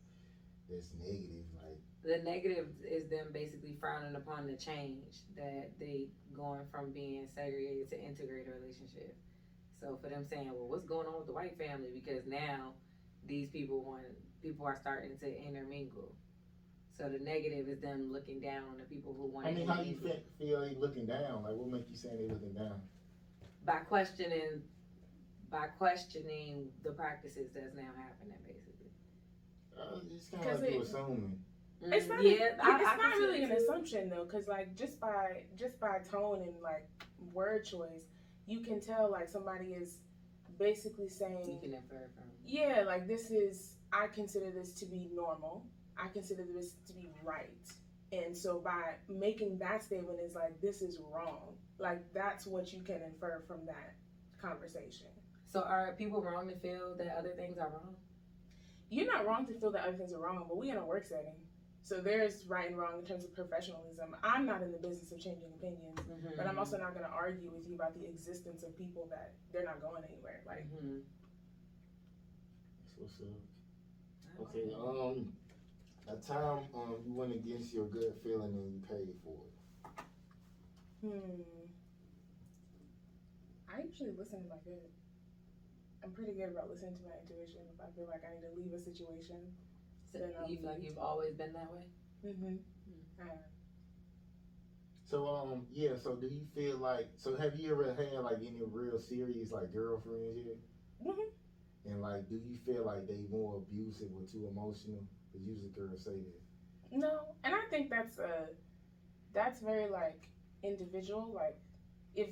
that's 0.71 0.89
negative. 0.95 1.45
Like 1.59 1.77
The 2.07 2.23
negative 2.23 2.67
is 2.87 3.09
them 3.09 3.29
basically 3.33 3.75
frowning 3.79 4.15
upon 4.15 4.47
the 4.47 4.55
change 4.55 5.27
that 5.35 5.75
they 5.79 6.07
going 6.31 6.65
from 6.71 6.91
being 6.91 7.27
segregated 7.35 7.89
to 7.91 7.99
integrated 7.99 8.53
relationship. 8.53 9.15
So 9.81 9.99
for 10.01 10.09
them 10.09 10.25
saying, 10.25 10.51
well, 10.55 10.71
what's 10.71 10.85
going 10.85 11.07
on 11.07 11.17
with 11.17 11.27
the 11.27 11.33
white 11.35 11.57
family? 11.57 11.91
Because 11.93 12.25
now 12.25 12.73
these 13.27 13.49
people 13.49 13.83
want 13.83 14.03
people 14.41 14.65
are 14.65 14.77
starting 14.79 15.17
to 15.19 15.43
intermingle. 15.45 16.11
So 16.97 17.09
the 17.09 17.19
negative 17.19 17.67
is 17.67 17.79
them 17.81 18.11
looking 18.11 18.39
down 18.39 18.63
on 18.71 18.77
the 18.77 18.83
people 18.85 19.13
who 19.17 19.25
want 19.27 19.47
I 19.47 19.53
to 19.53 19.55
mean, 19.59 19.67
how 19.67 19.81
you 19.81 19.91
intermingle 19.93 20.21
fe- 20.37 20.45
feel 20.45 20.61
they 20.61 20.75
looking 20.75 21.05
down? 21.07 21.43
Like 21.43 21.55
what 21.55 21.69
make 21.69 21.89
you 21.89 21.95
saying 21.95 22.17
they 22.17 22.33
looking 22.33 22.53
down? 22.53 22.81
by 23.65 23.77
questioning 23.87 24.61
by 25.49 25.67
questioning 25.77 26.67
the 26.83 26.91
practices 26.91 27.49
that's 27.53 27.75
now 27.75 27.91
happening, 27.95 28.37
basically. 28.45 28.91
Uh, 29.77 29.99
it's 30.15 30.27
kind 30.29 30.49
of 30.49 30.61
like 30.61 30.71
you 30.71 30.79
it- 30.79 30.83
assuming. 30.83 31.39
It's 31.81 32.05
Mm, 32.05 32.09
not. 32.09 32.23
yeah, 32.23 32.31
it's 32.31 32.59
I- 32.63 32.69
I 32.93 32.95
not 32.97 33.11
can 33.13 33.21
really 33.21 33.43
an 33.43 33.49
too. 33.49 33.55
assumption 33.57 34.09
though, 34.09 34.23
because 34.25 34.47
like 34.47 34.75
just 34.75 34.99
by 34.99 35.43
just 35.57 35.79
by 35.79 35.99
tone 36.11 36.41
and 36.43 36.59
like 36.61 36.87
word 37.33 37.65
choice, 37.65 38.05
you 38.47 38.59
can 38.61 38.79
tell 38.81 39.09
like 39.11 39.27
somebody 39.29 39.73
is 39.73 39.99
basically 40.57 41.09
saying. 41.09 41.39
You 41.39 41.45
saying, 41.45 41.59
can 41.61 41.73
infer 41.73 42.09
from. 42.15 42.25
Yeah, 42.45 42.83
like 42.85 43.07
this 43.07 43.31
is. 43.31 43.75
I 43.91 44.07
consider 44.07 44.49
this 44.51 44.73
to 44.79 44.85
be 44.85 45.09
normal. 45.13 45.63
I 45.97 46.07
consider 46.07 46.45
this 46.51 46.73
to 46.87 46.93
be 46.93 47.11
right. 47.23 47.49
And 48.11 48.35
so 48.35 48.59
by 48.59 48.95
making 49.07 49.59
that 49.59 49.83
statement 49.83 50.19
is 50.19 50.33
like 50.35 50.59
this 50.61 50.81
is 50.81 50.99
wrong. 51.13 51.55
Like 51.79 52.01
that's 52.13 52.45
what 52.47 52.73
you 52.73 52.81
can 52.81 53.01
infer 53.01 53.43
from 53.47 53.65
that 53.67 53.93
conversation. 54.41 55.07
So 55.47 55.61
are 55.61 55.93
people 55.97 56.21
wrong 56.23 56.47
to 56.49 56.55
feel 56.55 56.95
that 56.97 57.15
other 57.17 57.33
things 57.37 57.57
are 57.59 57.69
wrong? 57.69 57.95
You're 58.89 59.11
not 59.11 59.25
wrong 59.27 59.45
to 59.47 59.53
feel 59.59 59.71
that 59.71 59.83
other 59.87 59.97
things 59.97 60.13
are 60.13 60.19
wrong, 60.19 60.43
but 60.47 60.57
we 60.57 60.69
in 60.71 60.77
a 60.77 60.85
work 60.85 61.05
setting. 61.05 61.35
So 61.83 61.99
there's 61.99 62.45
right 62.47 62.69
and 62.69 62.77
wrong 62.77 62.99
in 62.99 63.05
terms 63.05 63.23
of 63.25 63.33
professionalism. 63.35 64.15
I'm 64.23 64.45
not 64.45 64.61
in 64.63 64.71
the 64.71 64.77
business 64.77 65.11
of 65.11 65.19
changing 65.19 65.51
opinions, 65.57 65.99
but 66.37 66.47
I'm 66.47 66.57
also 66.57 66.77
not 66.77 66.93
going 66.93 67.05
to 67.05 67.11
argue 67.11 67.51
with 67.53 67.67
you 67.67 67.75
about 67.75 67.93
the 67.93 68.07
existence 68.07 68.63
of 68.63 68.77
people 68.77 69.07
that 69.09 69.33
they're 69.51 69.65
not 69.65 69.81
going 69.81 70.03
anywhere. 70.03 70.41
Like, 70.47 70.65
Mhm. 70.71 71.01
That's 73.03 73.19
what's 73.19 73.31
up. 73.31 73.43
Okay. 74.39 74.73
Um, 74.73 75.33
a 76.07 76.15
time 76.17 76.65
um 76.73 77.01
you 77.05 77.13
went 77.13 77.31
against 77.33 77.73
your 77.73 77.85
good 77.85 78.15
feeling 78.23 78.55
and 78.55 78.71
you 78.73 78.79
paid 78.79 79.15
for 79.23 79.35
it. 79.45 79.53
hmm. 81.01 81.67
I 83.69 83.81
usually 83.81 84.11
listen 84.11 84.41
to 84.43 84.47
my 84.49 84.55
gut. 84.65 84.89
I'm 86.03 86.11
pretty 86.11 86.33
good 86.33 86.49
about 86.49 86.69
listening 86.69 86.93
to 86.95 87.03
my 87.03 87.15
intuition. 87.17 87.61
If 87.73 87.79
I 87.81 87.89
feel 87.95 88.07
like 88.07 88.23
I 88.23 88.33
need 88.33 88.41
to 88.41 88.49
leave 88.49 88.73
a 88.73 88.79
situation, 88.79 89.51
So 90.11 90.19
Then 90.19 90.33
I'll 90.39 90.47
you 90.47 90.57
feel 90.57 90.69
like 90.69 90.81
you've 90.83 90.97
always 90.97 91.33
been 91.33 91.53
that 91.53 91.71
way? 91.71 91.87
mm-hmm. 92.25 92.55
So 95.05 95.27
um 95.27 95.65
yeah. 95.71 95.95
So 95.95 96.15
do 96.15 96.27
you 96.27 96.43
feel 96.53 96.77
like 96.77 97.09
so 97.15 97.35
have 97.35 97.55
you 97.55 97.71
ever 97.71 97.93
had 97.93 98.23
like 98.23 98.37
any 98.41 98.63
real 98.63 98.97
serious 98.99 99.51
like 99.51 99.71
girlfriends 99.71 100.37
yet? 100.37 100.55
Mhm. 101.01 101.27
And 101.85 102.01
like, 102.01 102.27
do 102.29 102.35
you 102.35 102.55
feel 102.65 102.85
like 102.85 103.07
they 103.07 103.19
more 103.29 103.57
abusive 103.57 104.09
or 104.15 104.25
too 104.25 104.47
emotional? 104.49 105.03
Because 105.31 105.45
usually 105.47 105.69
girls 105.69 106.03
say 106.03 106.11
that. 106.11 106.97
No, 106.97 107.35
and 107.43 107.53
I 107.55 107.61
think 107.69 107.89
that's 107.89 108.19
a 108.19 108.47
that's 109.33 109.59
very 109.61 109.89
like 109.89 110.27
individual. 110.63 111.31
Like 111.33 111.57
if 112.15 112.29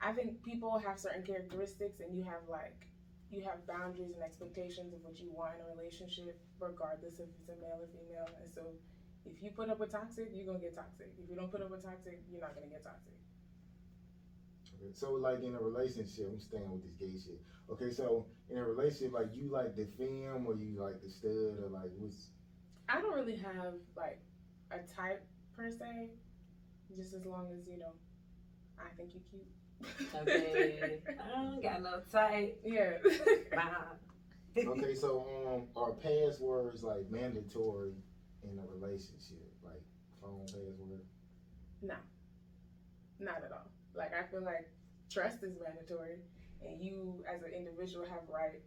I 0.00 0.12
think 0.12 0.42
people 0.42 0.78
have 0.78 0.98
certain 0.98 1.22
characteristics 1.24 2.00
and 2.00 2.14
you 2.16 2.22
have 2.24 2.42
like 2.48 2.86
you 3.30 3.42
have 3.44 3.66
boundaries 3.66 4.14
and 4.14 4.22
expectations 4.22 4.94
of 4.94 5.02
what 5.04 5.20
you 5.20 5.30
want 5.30 5.54
in 5.54 5.60
a 5.60 5.76
relationship, 5.76 6.38
regardless 6.60 7.18
if 7.20 7.28
it's 7.40 7.48
a 7.50 7.56
male 7.60 7.80
or 7.82 7.88
female. 7.92 8.28
And 8.40 8.50
so 8.52 8.72
if 9.26 9.42
you 9.42 9.50
put 9.50 9.68
up 9.68 9.78
with 9.78 9.92
toxic, 9.92 10.30
you're 10.32 10.46
gonna 10.46 10.60
get 10.60 10.74
toxic. 10.74 11.12
If 11.18 11.28
you 11.28 11.36
don't 11.36 11.50
put 11.50 11.60
up 11.60 11.70
with 11.70 11.82
toxic, 11.82 12.20
you're 12.30 12.40
not 12.40 12.54
gonna 12.54 12.68
get 12.72 12.84
toxic. 12.84 13.12
Okay, 14.80 14.92
So 14.92 15.12
like 15.12 15.42
in 15.42 15.54
a 15.54 15.60
relationship, 15.60 16.28
I'm 16.30 16.40
staying 16.40 16.70
with 16.70 16.82
this 16.82 16.92
gay 16.98 17.18
shit. 17.18 17.40
Okay, 17.70 17.90
so 17.90 18.26
in 18.50 18.58
a 18.58 18.64
relationship, 18.64 19.12
like 19.12 19.28
you 19.34 19.50
like 19.50 19.74
the 19.76 19.86
femme 19.96 20.46
or 20.46 20.54
you 20.54 20.80
like 20.80 21.02
the 21.02 21.08
stud 21.08 21.58
or 21.62 21.68
like 21.70 21.90
what's 21.98 22.28
I 22.88 23.00
don't 23.00 23.14
really 23.14 23.36
have 23.36 23.74
like 23.96 24.20
a 24.70 24.78
type 24.94 25.24
per 25.56 25.70
se. 25.70 26.10
Just 26.96 27.12
as 27.12 27.26
long 27.26 27.48
as, 27.52 27.66
you 27.66 27.78
know, 27.78 27.92
I 28.78 28.88
think 28.96 29.10
you're 29.14 29.22
cute. 29.30 30.12
Okay. 30.14 31.00
I 31.08 31.42
don't 31.42 31.62
got 31.62 31.82
no 31.82 32.00
type. 32.10 32.60
yeah. 32.64 32.92
Bye. 33.54 34.62
okay? 34.66 34.94
So 34.94 35.26
um, 35.46 35.64
are 35.76 35.92
passwords 35.92 36.82
like 36.82 37.10
mandatory 37.10 37.92
in 38.42 38.58
a 38.58 38.62
relationship, 38.72 39.52
like 39.62 39.82
phone 40.20 40.46
password? 40.46 41.02
No, 41.82 41.94
not 43.20 43.42
at 43.44 43.52
all. 43.52 43.70
Like 43.94 44.12
I 44.14 44.22
feel 44.22 44.42
like 44.42 44.64
trust 45.10 45.42
is 45.42 45.56
mandatory, 45.56 46.20
and 46.60 46.80
you 46.80 47.22
as 47.26 47.42
an 47.42 47.50
individual 47.52 48.04
have 48.04 48.22
right 48.28 48.60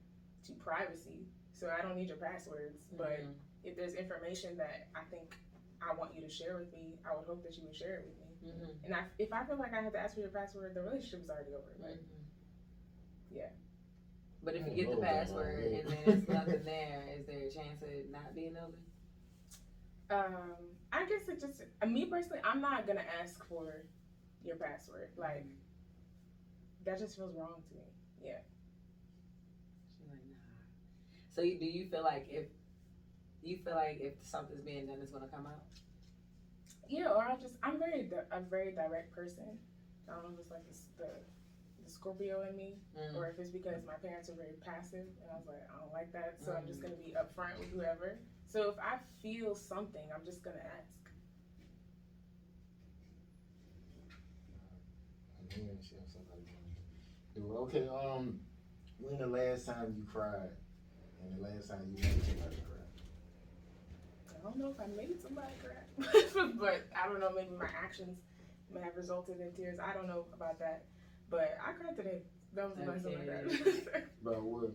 to 0.45 0.53
privacy. 0.53 1.25
So 1.53 1.67
I 1.69 1.81
don't 1.81 1.95
need 1.95 2.07
your 2.07 2.17
passwords, 2.17 2.77
but 2.91 3.19
Mhm. 3.21 3.33
if 3.63 3.75
there's 3.75 3.93
information 3.93 4.57
that 4.57 4.87
I 4.95 5.03
think 5.03 5.37
I 5.81 5.91
want 5.91 6.13
you 6.13 6.21
to 6.21 6.29
share 6.29 6.55
with 6.55 6.71
me, 6.71 6.97
I 7.05 7.13
would 7.13 7.25
hope 7.25 7.41
that 7.43 7.57
you 7.57 7.63
would 7.65 7.75
share 7.75 7.95
it 7.97 8.03
with 8.03 8.17
me. 8.17 8.37
Mhm. 8.43 8.75
And 8.83 8.93
I, 8.95 9.03
if 9.19 9.31
I 9.33 9.43
feel 9.43 9.57
like 9.57 9.73
I 9.73 9.81
have 9.81 9.91
to 9.93 9.99
ask 9.99 10.13
for 10.13 10.19
your 10.21 10.29
password, 10.29 10.73
the 10.73 10.81
relationship 10.81 11.21
is 11.21 11.29
already 11.29 11.53
over. 11.53 11.71
Like, 11.79 11.97
Mhm. 11.97 12.25
Yeah. 13.29 13.49
But 14.43 14.55
if 14.55 14.65
you 14.67 14.73
get 14.73 14.89
the 14.91 14.97
password 14.97 15.71
and 15.71 15.87
then 15.91 16.05
there's 16.05 16.27
nothing 16.27 16.63
there, 16.65 17.07
is 17.15 17.25
there 17.25 17.43
a 17.43 17.49
chance 17.49 17.81
of 17.81 17.89
it 17.89 18.09
not 18.09 18.33
being 18.33 18.55
open? 18.57 18.79
Um, 20.09 20.75
I 20.91 21.05
guess 21.05 21.27
it 21.27 21.39
just 21.39 21.61
me 21.87 22.05
personally, 22.05 22.41
I'm 22.43 22.59
not 22.59 22.85
gonna 22.85 23.03
ask 23.21 23.43
for 23.45 23.85
your 24.43 24.55
password. 24.55 25.09
Like 25.17 25.45
that 26.85 26.97
just 26.99 27.15
feels 27.15 27.35
wrong 27.35 27.61
to 27.69 27.75
me. 27.75 27.83
Yeah. 28.23 28.39
She's 29.97 30.07
like, 30.09 30.19
nah. 30.23 30.63
So 31.35 31.41
you, 31.41 31.59
do 31.59 31.65
you 31.65 31.85
feel 31.85 32.03
like 32.03 32.25
if 32.29 32.45
you 33.43 33.57
feel 33.57 33.75
like 33.75 33.99
if 33.99 34.13
something's 34.21 34.61
being 34.63 34.85
done, 34.87 34.97
it's 35.01 35.11
gonna 35.11 35.27
come 35.27 35.45
out? 35.47 35.63
Yeah, 36.89 37.09
or 37.09 37.23
I 37.23 37.35
just 37.35 37.55
I'm 37.63 37.79
very 37.79 38.03
di- 38.03 38.27
a 38.31 38.39
very 38.41 38.71
direct 38.73 39.15
person. 39.15 39.57
I 40.09 40.13
don't 40.13 40.23
know 40.23 40.29
if 40.33 40.39
it's 40.41 40.51
like 40.51 40.67
this, 40.67 40.85
the 40.97 41.07
the 41.83 41.89
Scorpio 41.89 42.43
in 42.49 42.55
me, 42.55 42.75
Mm. 42.95 43.15
or 43.15 43.27
if 43.27 43.39
it's 43.39 43.49
because 43.49 43.83
my 43.87 43.95
parents 43.95 44.29
are 44.29 44.35
very 44.35 44.53
passive, 44.63 45.07
and 45.21 45.31
I 45.31 45.35
was 45.37 45.47
like 45.47 45.63
I 45.73 45.79
don't 45.79 45.93
like 45.93 46.11
that, 46.13 46.35
so 46.43 46.51
I'm 46.51 46.67
just 46.67 46.81
gonna 46.81 46.95
be 46.97 47.15
upfront 47.17 47.57
with 47.59 47.69
whoever. 47.69 48.19
So 48.47 48.69
if 48.69 48.77
I 48.79 48.97
feel 49.21 49.55
something, 49.55 50.03
I'm 50.13 50.25
just 50.25 50.43
gonna 50.43 50.61
ask. 50.77 50.91
I'm 53.89 53.97
hearing 53.97 54.09
shit 54.11 54.29
somebody 54.43 54.67
wanna 54.67 54.83
do. 55.39 55.40
Okay, 57.61 57.87
um, 57.87 58.39
when 58.99 59.17
the 59.19 59.27
last 59.27 59.65
time 59.65 59.93
you 59.97 60.05
cried, 60.11 60.49
and 61.21 61.37
the 61.37 61.47
last 61.47 61.69
time 61.69 61.79
you 61.85 61.95
made 62.03 62.23
somebody 62.25 62.55
cry? 62.67 62.83
I 64.29 64.43
don't 64.43 64.57
know 64.57 64.69
if 64.71 64.79
I 64.79 64.87
made 64.87 65.21
somebody 65.21 65.53
cry, 65.59 66.51
but 66.59 66.87
I 66.95 67.07
don't 67.07 67.19
know. 67.19 67.29
Maybe 67.33 67.51
my 67.57 67.67
actions 67.75 68.17
may 68.73 68.81
have 68.81 68.95
resulted 68.95 69.39
in 69.39 69.51
tears. 69.53 69.79
I 69.79 69.93
don't 69.93 70.07
know 70.07 70.25
about 70.33 70.59
that, 70.59 70.85
but 71.29 71.57
I 71.65 71.71
cried 71.71 71.95
today. 71.95 72.23
That 72.53 72.67
was 72.69 72.77
the 72.77 72.85
last 72.91 73.03
time 73.03 73.13
I 73.21 73.25
cried. 73.25 74.03
About 74.21 74.43
what? 74.43 74.71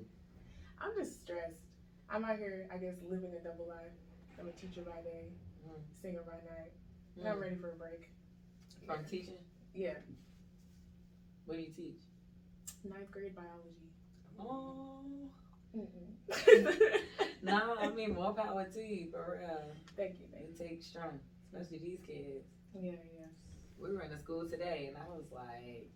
I'm 0.80 0.90
just 0.98 1.20
stressed. 1.22 1.60
I'm 2.08 2.24
out 2.24 2.38
here, 2.38 2.66
I 2.72 2.78
guess, 2.78 2.94
living 3.02 3.30
a 3.38 3.42
double 3.44 3.66
life. 3.68 3.92
I'm 4.40 4.46
a 4.48 4.52
teacher 4.52 4.82
by 4.82 5.00
day, 5.02 5.28
Mm. 5.66 5.80
singer 6.02 6.22
by 6.24 6.34
night. 6.48 6.72
And 7.16 7.28
I'm 7.28 7.36
Mm. 7.36 7.40
ready 7.42 7.56
for 7.56 7.70
a 7.70 7.74
break. 7.74 8.08
From 8.86 9.04
teaching, 9.04 9.38
Yeah, 9.74 9.98
what 11.46 11.56
do 11.56 11.62
you 11.62 11.70
teach? 11.70 12.02
ninth 12.84 13.10
grade 13.10 13.34
biology. 13.34 13.90
Oh, 14.38 15.30
Mm-mm. 15.76 16.88
no, 17.42 17.76
I 17.80 17.88
mean 17.90 18.14
more 18.14 18.32
power 18.34 18.64
to 18.74 18.80
you 18.80 19.08
for 19.10 19.38
real. 19.40 19.60
thank 19.96 20.20
you, 20.20 20.26
thank 20.32 20.44
It 20.50 20.58
takes 20.58 20.86
strength, 20.86 21.24
especially 21.52 21.78
these 21.78 22.00
kids. 22.06 22.44
Yeah, 22.74 22.92
yeah. 22.92 23.26
we 23.78 23.92
were 23.92 24.02
in 24.02 24.10
the 24.10 24.18
school 24.18 24.48
today 24.48 24.86
and 24.88 24.96
I 24.96 25.08
was 25.16 25.26
like, 25.32 25.90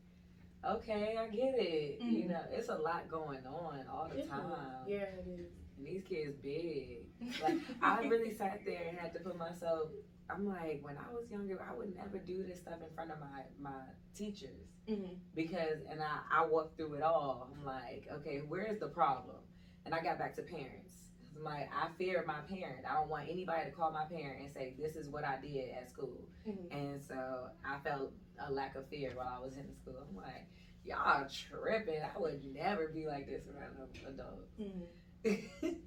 okay, 0.64 1.17
I 1.19 1.26
get 1.29 1.55
it. 1.59 2.00
You 2.00 2.25
Mhm. 2.25 2.29
know, 2.29 2.45
it's 2.50 2.69
a 2.69 2.76
lot 2.76 3.09
going 3.09 3.47
on 3.47 3.87
all 3.88 4.09
the 4.09 4.23
time. 4.25 4.87
Yeah, 4.87 5.05
it 5.05 5.26
is. 5.26 5.52
And 5.76 5.87
these 5.87 6.02
kids 6.05 6.37
big. 6.37 7.07
Like 7.43 7.57
I 7.83 8.00
really 8.00 8.33
sat 8.35 8.61
there 8.64 8.88
and 8.88 8.99
had 8.99 9.12
to 9.14 9.21
put 9.21 9.37
myself 9.37 9.90
I'm 10.29 10.47
like, 10.47 10.79
when 10.83 10.97
I 10.97 11.12
was 11.12 11.29
younger, 11.29 11.61
I 11.61 11.75
would 11.75 11.93
never 11.97 12.19
do 12.19 12.45
this 12.45 12.61
stuff 12.61 12.81
in 12.88 12.95
front 12.95 13.11
of 13.11 13.19
my 13.19 13.43
my 13.59 13.83
teachers. 14.14 14.69
Mhm. 14.88 15.19
Because 15.35 15.81
and 15.90 16.00
I, 16.00 16.21
I 16.31 16.45
walked 16.45 16.76
through 16.76 16.95
it 16.95 17.02
all. 17.02 17.49
I'm 17.52 17.64
like, 17.64 18.07
okay, 18.12 18.38
where's 18.38 18.79
the 18.79 18.88
problem? 18.88 19.38
And 19.85 19.95
I 19.95 20.00
got 20.02 20.19
back 20.19 20.37
to 20.37 20.43
parents. 20.43 21.10
I'm 21.41 21.45
like, 21.45 21.69
I 21.73 21.89
fear 21.97 22.23
my 22.27 22.41
parent. 22.49 22.85
I 22.89 22.95
don't 22.95 23.09
want 23.09 23.29
anybody 23.31 23.65
to 23.65 23.71
call 23.71 23.91
my 23.91 24.05
parent 24.05 24.41
and 24.43 24.53
say, 24.53 24.75
This 24.79 24.95
is 24.95 25.09
what 25.09 25.25
I 25.25 25.37
did 25.41 25.71
at 25.71 25.89
school. 25.89 26.21
Mhm. 26.47 26.71
And 26.71 27.03
so 27.03 27.49
I 27.65 27.79
felt 27.83 28.13
a 28.39 28.53
lack 28.53 28.75
of 28.77 28.87
fear 28.89 29.13
while 29.15 29.33
I 29.41 29.43
was 29.45 29.57
in 29.57 29.73
school. 29.75 29.97
I'm 30.09 30.17
like, 30.17 30.47
y'all 30.85 31.27
tripping. 31.29 32.03
I 32.03 32.19
would 32.19 32.45
never 32.55 32.89
be 32.89 33.07
like 33.07 33.27
this 33.27 33.43
around 33.49 33.77
adults. 34.07 34.53
Mhm. 34.61 34.87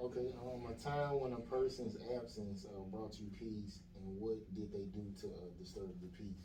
Okay, 0.00 0.34
um, 0.42 0.66
a 0.66 0.74
time 0.74 1.20
when 1.20 1.32
a 1.32 1.38
person's 1.38 1.94
absence 2.16 2.64
uh, 2.66 2.80
brought 2.90 3.16
you 3.20 3.26
peace, 3.38 3.78
and 3.94 4.20
what 4.20 4.34
did 4.52 4.72
they 4.72 4.82
do 4.90 5.12
to 5.20 5.26
uh, 5.28 5.46
disturb 5.56 5.92
the 6.00 6.08
peace? 6.08 6.42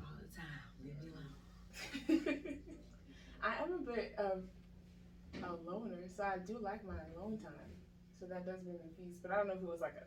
All 0.00 0.14
the 0.20 0.28
time. 0.36 0.62
Leave 0.84 0.96
me 1.02 1.10
alone. 1.10 2.58
I 3.42 3.62
am 3.62 3.72
a 3.72 3.78
bit 3.78 4.07
of 4.18 4.42
a 5.42 5.52
loner, 5.64 6.04
so 6.10 6.22
I 6.24 6.38
do 6.38 6.58
like 6.60 6.84
my 6.84 6.98
alone 7.14 7.38
time. 7.38 7.72
So 8.18 8.26
that 8.26 8.44
does 8.44 8.60
bring 8.60 8.78
me 8.82 8.90
peace. 8.98 9.18
But 9.22 9.30
I 9.30 9.36
don't 9.36 9.46
know 9.46 9.54
if 9.54 9.62
it 9.62 9.68
was 9.68 9.80
like 9.80 9.94
a 9.94 10.04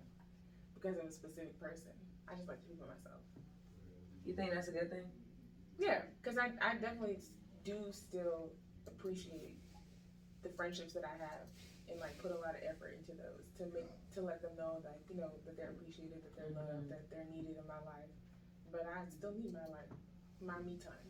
because 0.75 0.97
of 0.97 1.05
a 1.05 1.11
specific 1.11 1.59
person. 1.59 1.95
I 2.27 2.35
just 2.35 2.47
like 2.47 2.61
to 2.63 2.67
be 2.67 2.75
by 2.75 2.87
myself. 2.91 3.21
You 4.25 4.33
think 4.35 4.53
that's 4.53 4.67
a 4.67 4.75
good 4.75 4.89
thing? 4.89 5.07
Yeah, 5.77 6.05
because 6.21 6.37
I, 6.37 6.51
I 6.61 6.75
definitely 6.75 7.17
do 7.63 7.89
still 7.91 8.51
appreciate 8.87 9.57
the 10.43 10.49
friendships 10.49 10.93
that 10.93 11.05
I 11.05 11.15
have 11.21 11.45
and 11.89 11.99
like 11.99 12.17
put 12.17 12.31
a 12.31 12.39
lot 12.39 12.57
of 12.57 12.61
effort 12.65 12.97
into 12.97 13.13
those 13.17 13.49
to 13.57 13.69
make 13.73 13.89
to 14.15 14.21
let 14.21 14.41
them 14.41 14.55
know 14.57 14.81
that 14.83 15.01
you 15.09 15.15
know 15.15 15.29
that 15.45 15.55
they're 15.57 15.71
appreciated, 15.71 16.21
that 16.23 16.33
they're 16.35 16.53
loved, 16.53 16.87
mm-hmm. 16.87 16.95
that 16.95 17.09
they're 17.09 17.27
needed 17.29 17.55
in 17.57 17.67
my 17.67 17.81
life. 17.85 18.11
But 18.71 18.87
I 18.87 19.05
still 19.09 19.33
need 19.35 19.53
my 19.53 19.65
like 19.69 19.91
my 20.41 20.57
me 20.63 20.77
time. 20.81 21.09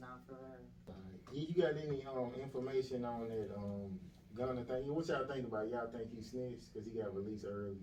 Not 0.00 0.20
for 0.26 0.34
real. 0.34 0.64
Alright. 0.88 1.20
You 1.32 1.46
you 1.48 1.62
got 1.62 1.76
any 1.76 2.04
um 2.06 2.32
information 2.40 3.04
on 3.04 3.28
that 3.28 3.54
um 3.54 3.98
Gunna 4.34 4.64
thing? 4.64 4.94
What 4.94 5.06
y'all 5.08 5.26
think 5.26 5.46
about? 5.46 5.66
it? 5.66 5.72
Y'all 5.72 5.90
think 5.92 6.08
he 6.14 6.22
snitched 6.22 6.72
because 6.72 6.88
he 6.88 6.98
got 6.98 7.14
released 7.14 7.44
early 7.44 7.76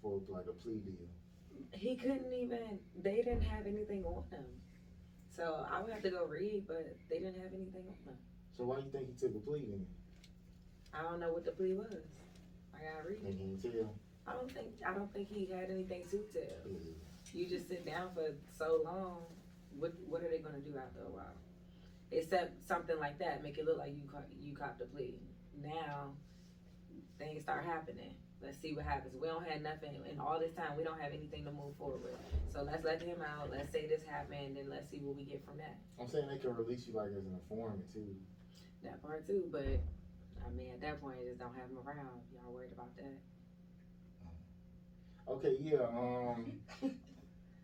for 0.00 0.20
like 0.28 0.46
a 0.48 0.52
plea 0.52 0.80
deal? 0.80 1.06
He 1.72 1.96
couldn't 1.96 2.32
even, 2.32 2.78
they 3.02 3.16
didn't 3.16 3.42
have 3.42 3.66
anything 3.66 4.04
on 4.04 4.24
him. 4.30 4.44
So 5.28 5.66
I 5.70 5.82
would 5.82 5.92
have 5.92 6.02
to 6.02 6.10
go 6.10 6.24
read, 6.24 6.64
but 6.66 6.96
they 7.08 7.18
didn't 7.18 7.40
have 7.40 7.52
anything 7.52 7.84
on 7.88 7.96
him. 8.04 8.16
So 8.56 8.64
why 8.64 8.76
do 8.76 8.84
you 8.84 8.90
think 8.90 9.06
he 9.06 9.14
took 9.14 9.34
a 9.34 9.38
plea 9.38 9.64
then? 9.68 9.86
I 10.92 11.02
don't 11.02 11.20
know 11.20 11.32
what 11.32 11.44
the 11.44 11.52
plea 11.52 11.72
was. 11.74 12.04
I 12.74 12.78
gotta 12.84 13.08
read. 13.08 13.24
They 13.24 13.32
can 13.32 13.58
tell. 13.60 13.94
I 14.26 14.32
don't 14.32 14.50
think 14.52 14.68
I 14.86 14.92
don't 14.94 15.12
think 15.12 15.28
he 15.28 15.46
had 15.46 15.70
anything 15.70 16.04
to 16.10 16.18
tell. 16.32 16.70
Yeah. 16.70 16.92
You 17.32 17.48
just 17.48 17.68
sit 17.68 17.86
down 17.86 18.10
for 18.14 18.34
so 18.50 18.82
long. 18.84 19.24
What 19.78 19.92
what 20.06 20.22
are 20.22 20.28
they 20.28 20.38
gonna 20.38 20.60
do 20.60 20.76
after 20.76 21.00
a 21.00 21.10
while? 21.10 21.36
Except 22.12 22.62
something 22.68 22.98
like 22.98 23.18
that, 23.18 23.42
make 23.42 23.56
it 23.58 23.64
look 23.64 23.78
like 23.78 23.92
you 23.96 24.06
ca- 24.06 24.28
you 24.38 24.52
copped 24.54 24.80
a 24.82 24.84
plea. 24.84 25.18
Now 25.54 26.12
things 27.18 27.42
start 27.42 27.64
happening. 27.64 28.14
Let's 28.42 28.60
see 28.60 28.74
what 28.74 28.84
happens. 28.84 29.14
We 29.14 29.28
don't 29.28 29.44
have 29.44 29.60
nothing, 29.62 30.02
and 30.08 30.20
all 30.20 30.38
this 30.38 30.52
time 30.52 30.76
we 30.76 30.82
don't 30.82 30.98
have 30.98 31.12
anything 31.12 31.44
to 31.46 31.50
move 31.50 31.74
forward 31.78 32.02
with. 32.02 32.52
So 32.52 32.62
let's 32.62 32.84
let 32.84 33.00
him 33.02 33.22
out. 33.22 33.50
Let's 33.50 33.72
say 33.72 33.86
this 33.86 34.02
happened, 34.02 34.58
and 34.58 34.68
let's 34.68 34.90
see 34.90 35.00
what 35.00 35.16
we 35.16 35.24
get 35.24 35.42
from 35.44 35.56
that. 35.58 35.78
I'm 35.98 36.08
saying 36.08 36.28
they 36.28 36.36
can 36.36 36.54
release 36.54 36.86
you 36.86 36.92
like 36.92 37.12
as 37.16 37.24
an 37.24 37.32
informant 37.34 37.90
too. 37.92 38.14
That 38.82 39.00
part 39.00 39.26
too, 39.26 39.48
but 39.50 39.80
I 40.44 40.50
mean 40.50 40.72
at 40.72 40.80
that 40.82 41.00
point, 41.00 41.24
just 41.24 41.38
don't 41.38 41.54
have 41.54 41.70
him 41.70 41.78
around. 41.78 42.20
Y'all 42.34 42.52
worried 42.52 42.72
about 42.72 42.94
that? 42.96 43.18
Okay, 45.28 45.56
yeah. 45.62 45.86
Um, 45.86 46.58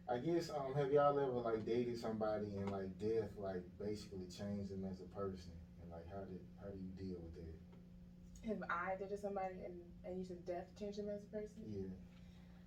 I 0.09 0.17
guess 0.17 0.49
um, 0.49 0.73
have 0.75 0.91
y'all 0.91 1.19
ever 1.21 1.45
like 1.45 1.67
dated 1.67 2.00
somebody 2.00 2.49
and 2.57 2.73
like 2.73 2.88
death 2.99 3.29
like 3.37 3.61
basically 3.77 4.25
changed 4.25 4.73
them 4.73 4.88
as 4.88 4.97
a 5.05 5.09
person 5.12 5.53
and 5.83 5.93
like 5.93 6.09
how 6.09 6.25
did 6.25 6.41
how 6.57 6.73
do 6.73 6.81
you 6.81 6.93
deal 6.97 7.21
with 7.21 7.37
that? 7.37 8.49
Have 8.49 8.65
I 8.73 8.97
dated 8.97 9.21
somebody 9.21 9.69
and, 9.69 9.77
and 10.09 10.17
you 10.17 10.25
said 10.25 10.41
death 10.49 10.65
changed 10.81 10.97
them 10.99 11.12
as 11.12 11.21
a 11.21 11.29
person? 11.29 11.61
Yeah. 11.69 11.93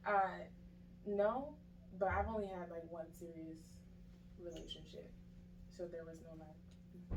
Uh, 0.06 0.46
no, 1.08 1.58
but 1.98 2.10
I've 2.10 2.30
only 2.30 2.46
had 2.46 2.70
like 2.70 2.86
one 2.94 3.10
serious 3.10 3.58
relationship, 4.38 5.10
so 5.74 5.90
there 5.90 6.06
was 6.06 6.22
no 6.22 6.38
like. 6.38 6.58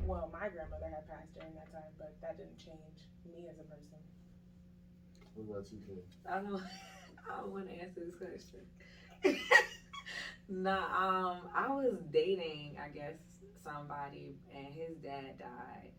Well, 0.03 0.29
my 0.33 0.49
grandmother 0.49 0.89
had 0.89 1.07
passed 1.07 1.33
during 1.37 1.55
that 1.55 1.71
time, 1.71 1.93
but 1.99 2.17
that 2.21 2.37
didn't 2.37 2.59
change 2.59 3.09
me 3.29 3.49
as 3.49 3.57
a 3.61 3.67
person. 3.69 4.01
What 5.37 5.61
about 5.61 5.73
you, 5.73 5.79
Kay? 5.85 6.01
I 6.29 6.41
don't. 6.41 6.61
I 7.29 7.41
don't 7.41 7.53
want 7.53 7.69
to 7.69 7.75
answer 7.77 8.01
this 8.05 8.17
question. 8.17 8.65
nah, 10.49 11.33
um, 11.33 11.39
I 11.55 11.69
was 11.69 11.99
dating, 12.13 12.77
I 12.83 12.89
guess, 12.89 13.15
somebody, 13.63 14.37
and 14.55 14.73
his 14.75 14.97
dad 14.99 15.39
died, 15.39 15.91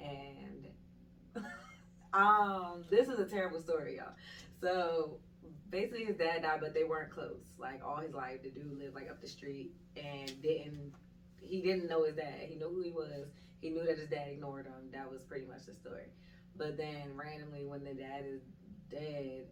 and 0.00 0.66
um, 2.12 2.84
this 2.90 3.08
is 3.08 3.18
a 3.18 3.26
terrible 3.26 3.60
story, 3.60 3.96
y'all. 3.96 4.12
So 4.60 5.18
basically, 5.70 6.04
his 6.04 6.16
dad 6.16 6.42
died, 6.42 6.60
but 6.60 6.74
they 6.74 6.84
weren't 6.84 7.10
close. 7.10 7.44
Like 7.58 7.80
all 7.84 7.98
his 7.98 8.14
life, 8.14 8.42
the 8.42 8.50
dude 8.50 8.78
lived 8.78 8.94
like 8.94 9.10
up 9.10 9.20
the 9.20 9.28
street, 9.28 9.72
and 9.96 10.40
didn't. 10.42 10.92
He 11.40 11.60
didn't 11.62 11.88
know 11.88 12.04
his 12.04 12.14
dad. 12.16 12.34
He 12.48 12.56
knew 12.56 12.68
who 12.68 12.82
he 12.82 12.90
was. 12.90 13.28
He 13.60 13.70
knew 13.70 13.84
that 13.84 13.98
his 13.98 14.08
dad 14.08 14.28
ignored 14.30 14.66
him. 14.66 14.90
That 14.92 15.10
was 15.10 15.22
pretty 15.22 15.46
much 15.46 15.66
the 15.66 15.74
story. 15.74 16.06
But 16.56 16.76
then 16.76 17.14
randomly, 17.14 17.64
when 17.64 17.84
the 17.84 17.94
dad 17.94 18.24
is 18.26 18.40
dead, 18.90 19.46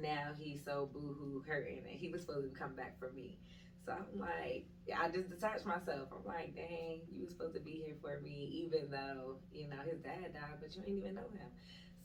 now 0.00 0.30
he's 0.38 0.64
so 0.64 0.88
boohoo 0.92 1.42
hurting, 1.46 1.82
and 1.88 1.98
he 1.98 2.08
was 2.08 2.22
supposed 2.22 2.52
to 2.52 2.58
come 2.58 2.74
back 2.74 2.98
for 2.98 3.10
me. 3.12 3.38
So 3.84 3.92
I'm 3.92 4.18
like, 4.18 4.66
I 4.96 5.08
just 5.08 5.28
detached 5.28 5.66
myself. 5.66 6.08
I'm 6.12 6.24
like, 6.24 6.54
dang, 6.54 7.00
you 7.10 7.22
was 7.24 7.30
supposed 7.30 7.54
to 7.54 7.60
be 7.60 7.82
here 7.84 7.96
for 8.00 8.20
me, 8.20 8.64
even 8.66 8.90
though 8.90 9.36
you 9.52 9.68
know 9.68 9.78
his 9.84 9.98
dad 10.00 10.32
died, 10.32 10.58
but 10.60 10.74
you 10.76 10.82
ain't 10.86 10.98
even 10.98 11.14
know 11.14 11.28
him. 11.32 11.50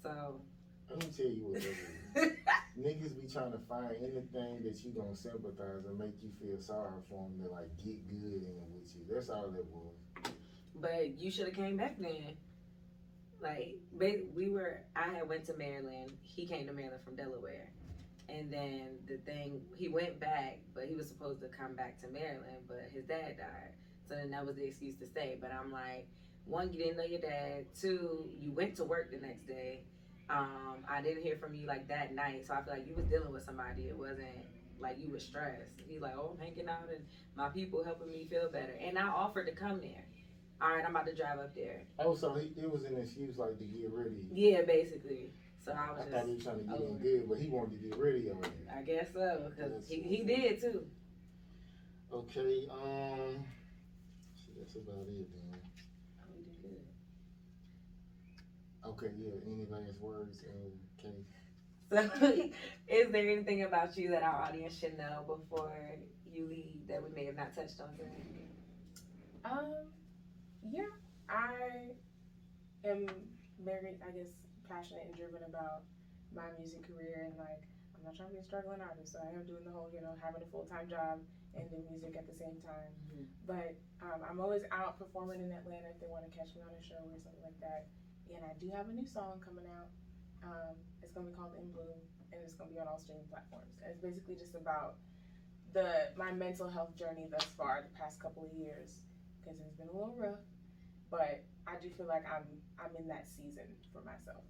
So 0.03 0.41
Let 0.89 0.99
me 0.99 1.09
tell 1.15 1.25
you 1.27 1.43
what 1.45 1.53
that 1.55 1.69
is. 1.69 1.77
Niggas 2.79 3.15
be 3.19 3.27
trying 3.27 3.51
to 3.51 3.59
find 3.67 3.95
anything 3.99 4.63
that 4.63 4.83
you 4.83 4.91
gonna 4.91 5.15
sympathize 5.15 5.85
and 5.85 5.97
make 5.97 6.21
you 6.21 6.31
feel 6.39 6.59
sorry 6.59 7.01
for 7.09 7.27
them 7.27 7.39
to 7.39 7.49
like 7.49 7.75
get 7.77 8.07
good 8.07 8.43
in 8.43 8.71
with 8.73 8.93
you. 8.95 9.03
That's 9.09 9.29
all 9.29 9.49
that 9.49 9.65
was. 9.65 9.95
But 10.75 11.17
you 11.19 11.31
should 11.31 11.47
have 11.47 11.55
came 11.55 11.77
back 11.77 11.97
then. 11.99 12.37
like 13.41 13.77
we 13.91 14.49
were 14.49 14.81
I 14.95 15.09
had 15.13 15.27
went 15.29 15.45
to 15.45 15.53
Maryland. 15.53 16.17
He 16.23 16.45
came 16.47 16.67
to 16.67 16.73
Maryland 16.73 17.03
from 17.03 17.15
Delaware. 17.15 17.71
And 18.29 18.51
then 18.51 18.97
the 19.07 19.17
thing 19.17 19.61
he 19.75 19.89
went 19.89 20.19
back, 20.19 20.59
but 20.75 20.85
he 20.85 20.93
was 20.93 21.07
supposed 21.07 21.41
to 21.41 21.47
come 21.47 21.75
back 21.75 21.99
to 22.01 22.07
Maryland, 22.07 22.65
but 22.67 22.89
his 22.93 23.05
dad 23.05 23.37
died. 23.37 23.73
So 24.07 24.15
then 24.15 24.31
that 24.31 24.45
was 24.45 24.55
the 24.55 24.65
excuse 24.65 24.97
to 24.97 25.07
stay. 25.07 25.37
But 25.39 25.51
I'm 25.51 25.71
like, 25.71 26.07
one, 26.45 26.71
you 26.71 26.79
didn't 26.79 26.97
know 26.97 27.03
your 27.03 27.21
dad. 27.21 27.65
Two, 27.79 28.29
you 28.37 28.51
went 28.51 28.75
to 28.77 28.83
work 28.83 29.11
the 29.11 29.17
next 29.17 29.47
day. 29.47 29.83
Um, 30.29 30.83
I 30.89 31.01
didn't 31.01 31.23
hear 31.23 31.37
from 31.37 31.53
you 31.53 31.67
like 31.67 31.87
that 31.87 32.13
night. 32.13 32.45
So 32.47 32.53
I 32.53 32.61
feel 32.61 32.73
like 32.73 32.87
you 32.87 32.95
was 32.95 33.05
dealing 33.05 33.31
with 33.31 33.43
somebody. 33.43 33.83
It 33.83 33.97
wasn't 33.97 34.27
like 34.79 34.97
you 34.99 35.09
were 35.09 35.19
stressed. 35.19 35.71
He's 35.87 36.01
like, 36.01 36.13
Oh, 36.17 36.35
I'm 36.35 36.45
hanging 36.45 36.69
out 36.69 36.89
and 36.93 37.05
my 37.35 37.49
people 37.49 37.83
helping 37.83 38.09
me 38.09 38.27
feel 38.29 38.49
better. 38.51 38.77
And 38.81 38.97
I 38.97 39.07
offered 39.07 39.47
to 39.47 39.53
come 39.53 39.79
there. 39.81 40.03
All 40.61 40.69
right, 40.69 40.83
I'm 40.83 40.91
about 40.91 41.05
to 41.05 41.13
drive 41.13 41.37
up 41.39 41.53
there. 41.55 41.83
Oh, 41.99 42.15
so 42.15 42.33
he, 42.33 42.51
it 42.57 42.71
was 42.71 42.83
an 42.83 42.97
excuse 42.97 43.37
like 43.37 43.57
to 43.59 43.63
get 43.63 43.91
ready. 43.93 44.25
Yeah, 44.33 44.63
basically. 44.63 45.31
So 45.67 45.73
I 45.73 45.87
I 45.87 45.91
was 45.91 46.07
thought 46.09 46.25
he 46.25 46.33
was 46.35 46.43
trying 46.43 46.59
to 46.59 46.63
get 46.63 46.79
oh. 46.79 46.87
in 46.87 46.99
good, 46.99 47.27
but 47.27 47.37
he 47.39 47.49
wanted 47.49 47.81
to 47.81 47.89
get 47.89 47.97
rid 47.97 48.15
of 48.15 48.23
you. 48.23 48.37
I 48.73 48.81
guess 48.83 49.07
so, 49.13 49.49
because 49.49 49.85
he, 49.89 49.99
he 49.99 50.23
did 50.23 50.61
too. 50.61 50.87
Okay, 52.13 52.69
um, 52.71 53.43
so 54.33 54.51
that's 54.57 54.75
about 54.75 55.07
it 55.11 55.27
then. 55.35 55.59
Oh, 56.23 56.31
we 56.33 56.43
did 56.45 56.61
good. 56.61 56.87
Okay, 58.87 59.11
yeah. 59.17 59.33
Any 59.45 59.67
last 59.69 59.99
words, 59.99 60.37
uh, 60.47 60.69
Kay? 61.01 61.25
So, 62.19 62.49
is 62.87 63.11
there 63.11 63.27
anything 63.29 63.63
about 63.63 63.97
you 63.97 64.09
that 64.11 64.23
our 64.23 64.43
audience 64.43 64.79
should 64.79 64.97
know 64.97 65.25
before 65.27 65.73
you 66.31 66.47
leave 66.47 66.87
that 66.87 67.03
we 67.03 67.09
may 67.13 67.25
have 67.25 67.35
not 67.35 67.53
touched 67.53 67.81
on 67.81 67.91
today? 67.97 68.45
Um, 69.43 69.73
yeah, 70.63 70.83
I 71.29 71.91
am 72.85 73.05
very, 73.59 73.97
I 74.05 74.11
guess, 74.11 74.46
passionate 74.69 75.05
and 75.05 75.15
driven 75.15 75.43
about 75.43 75.83
my 76.33 76.49
music 76.59 76.83
career 76.85 77.23
and 77.25 77.37
like 77.37 77.63
I'm 77.97 78.03
not 78.03 78.15
trying 78.15 78.29
to 78.29 78.33
be 78.35 78.39
a 78.39 78.43
struggling 78.43 78.81
artist, 78.81 79.13
so 79.13 79.19
I 79.19 79.33
am 79.33 79.43
doing 79.45 79.63
the 79.63 79.71
whole, 79.71 79.89
you 79.91 80.01
know, 80.01 80.13
having 80.21 80.41
a 80.41 80.49
full 80.53 80.65
time 80.65 80.87
job 80.87 81.19
and 81.57 81.69
doing 81.69 81.85
music 81.89 82.15
at 82.15 82.27
the 82.27 82.33
same 82.35 82.61
time. 82.61 82.93
Mhm. 83.09 83.25
But 83.45 83.73
um, 84.01 84.21
I'm 84.21 84.39
always 84.39 84.61
out 84.71 84.97
performing 84.97 85.41
in 85.41 85.51
Atlanta 85.51 85.89
if 85.89 85.99
they 85.99 86.07
want 86.07 86.23
to 86.29 86.31
catch 86.37 86.53
me 86.55 86.61
on 86.61 86.75
a 86.77 86.81
show 86.83 87.01
or 87.01 87.17
something 87.17 87.41
like 87.41 87.59
that. 87.59 87.87
And 88.29 88.45
I 88.45 88.53
do 88.53 88.69
have 88.69 88.87
a 88.87 88.91
new 88.93 89.05
song 89.05 89.39
coming 89.39 89.65
out. 89.67 89.89
Um, 90.43 90.75
it's 91.01 91.13
gonna 91.13 91.27
be 91.29 91.33
called 91.35 91.53
In 91.57 91.71
Bloom, 91.71 91.97
and 92.31 92.41
it's 92.43 92.53
gonna 92.53 92.69
be 92.69 92.77
on 92.77 92.87
all 92.87 92.97
streaming 92.99 93.25
platforms. 93.25 93.73
And 93.81 93.89
it's 93.91 93.99
basically 94.01 94.35
just 94.35 94.53
about 94.53 94.95
the 95.73 96.11
my 96.15 96.31
mental 96.31 96.69
health 96.69 96.95
journey 96.95 97.25
thus 97.29 97.51
far 97.57 97.81
the 97.81 97.89
past 97.89 98.19
couple 98.19 98.45
of 98.45 98.53
years 98.53 98.99
because 99.39 99.59
it's 99.59 99.73
been 99.75 99.87
a 99.87 99.91
little 99.91 100.15
rough. 100.15 100.39
But 101.09 101.41
I 101.65 101.75
do 101.77 101.89
feel 101.89 102.05
like 102.05 102.23
I'm 102.25 102.61
I'm 102.77 102.95
in 102.95 103.07
that 103.07 103.27
season 103.27 103.75
for 103.91 104.01
myself. 104.01 104.43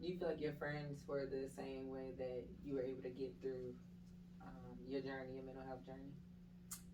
Do 0.00 0.06
you 0.06 0.18
feel 0.18 0.28
like 0.28 0.40
your 0.40 0.52
friends 0.54 1.02
were 1.06 1.26
the 1.26 1.48
same 1.56 1.88
way 1.88 2.12
that 2.18 2.44
you 2.62 2.74
were 2.74 2.82
able 2.82 3.02
to 3.02 3.08
get 3.08 3.32
through 3.40 3.72
um, 4.42 4.76
your 4.86 5.00
journey, 5.00 5.34
your 5.34 5.44
mental 5.44 5.64
health 5.66 5.86
journey? 5.86 6.12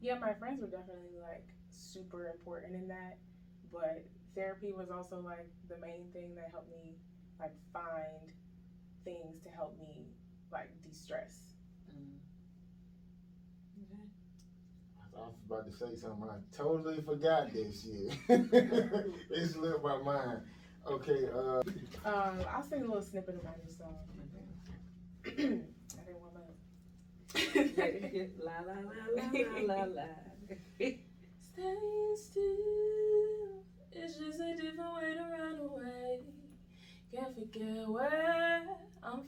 Yeah, 0.01 0.19
my 0.19 0.35
friends 0.35 0.61
were 0.61 0.69
definitely 0.69 1.19
like 1.21 1.47
super 1.71 2.29
important 2.29 2.75
in 2.75 2.89
that, 2.89 3.19
but 3.73 4.05
therapy 4.35 4.73
was 4.73 4.91
also 4.91 5.21
like 5.21 5.49
the 5.69 5.79
main 5.79 6.07
thing 6.13 6.35
that 6.37 6.49
helped 6.51 6.71
me 6.71 6.97
like 7.41 7.55
find 7.73 8.33
things 9.05 9.43
to 9.43 9.51
help 9.51 9.77
me 9.79 10.07
like 10.53 10.71
de-stress. 10.85 11.55
Mm. 11.91 12.19
Okay. 13.83 14.09
I 15.17 15.27
was 15.27 15.35
about 15.47 15.67
to 15.67 15.73
say 15.73 15.97
something. 15.97 16.29
I 16.29 16.57
totally 16.57 17.03
forgot 17.03 17.53
this 17.53 17.83
shit. 17.83 18.17
it 18.29 19.51
slipped 19.51 19.83
my 19.83 19.99
mind. 19.99 20.43
Okay, 20.87 21.29
uh, 21.33 21.63
Um, 22.05 22.45
I'll 22.51 22.63
sing 22.63 22.83
a 22.83 22.87
little 22.87 23.03
snippet 23.03 23.37
of 23.37 23.45
my 23.45 23.51
new 23.65 23.73
song. 23.73 23.97
I 25.25 25.31
didn't 25.31 25.65
warm 26.19 26.37
up. 26.37 26.57
la 28.45 28.61
la 28.67 28.75
la 28.81 28.95
la 29.17 29.75
la 29.77 29.85
la. 29.85 30.07
Staying 30.79 32.17
still 32.17 33.65
is 33.93 34.17
just 34.17 34.41
a 34.41 34.57
different 34.57 34.95
way 34.97 35.15
to 35.15 35.27
run 35.31 35.59
away. 35.61 36.21
Can't 37.15 37.35
forget 37.35 37.89
where 37.89 38.67
I'm 39.05 39.22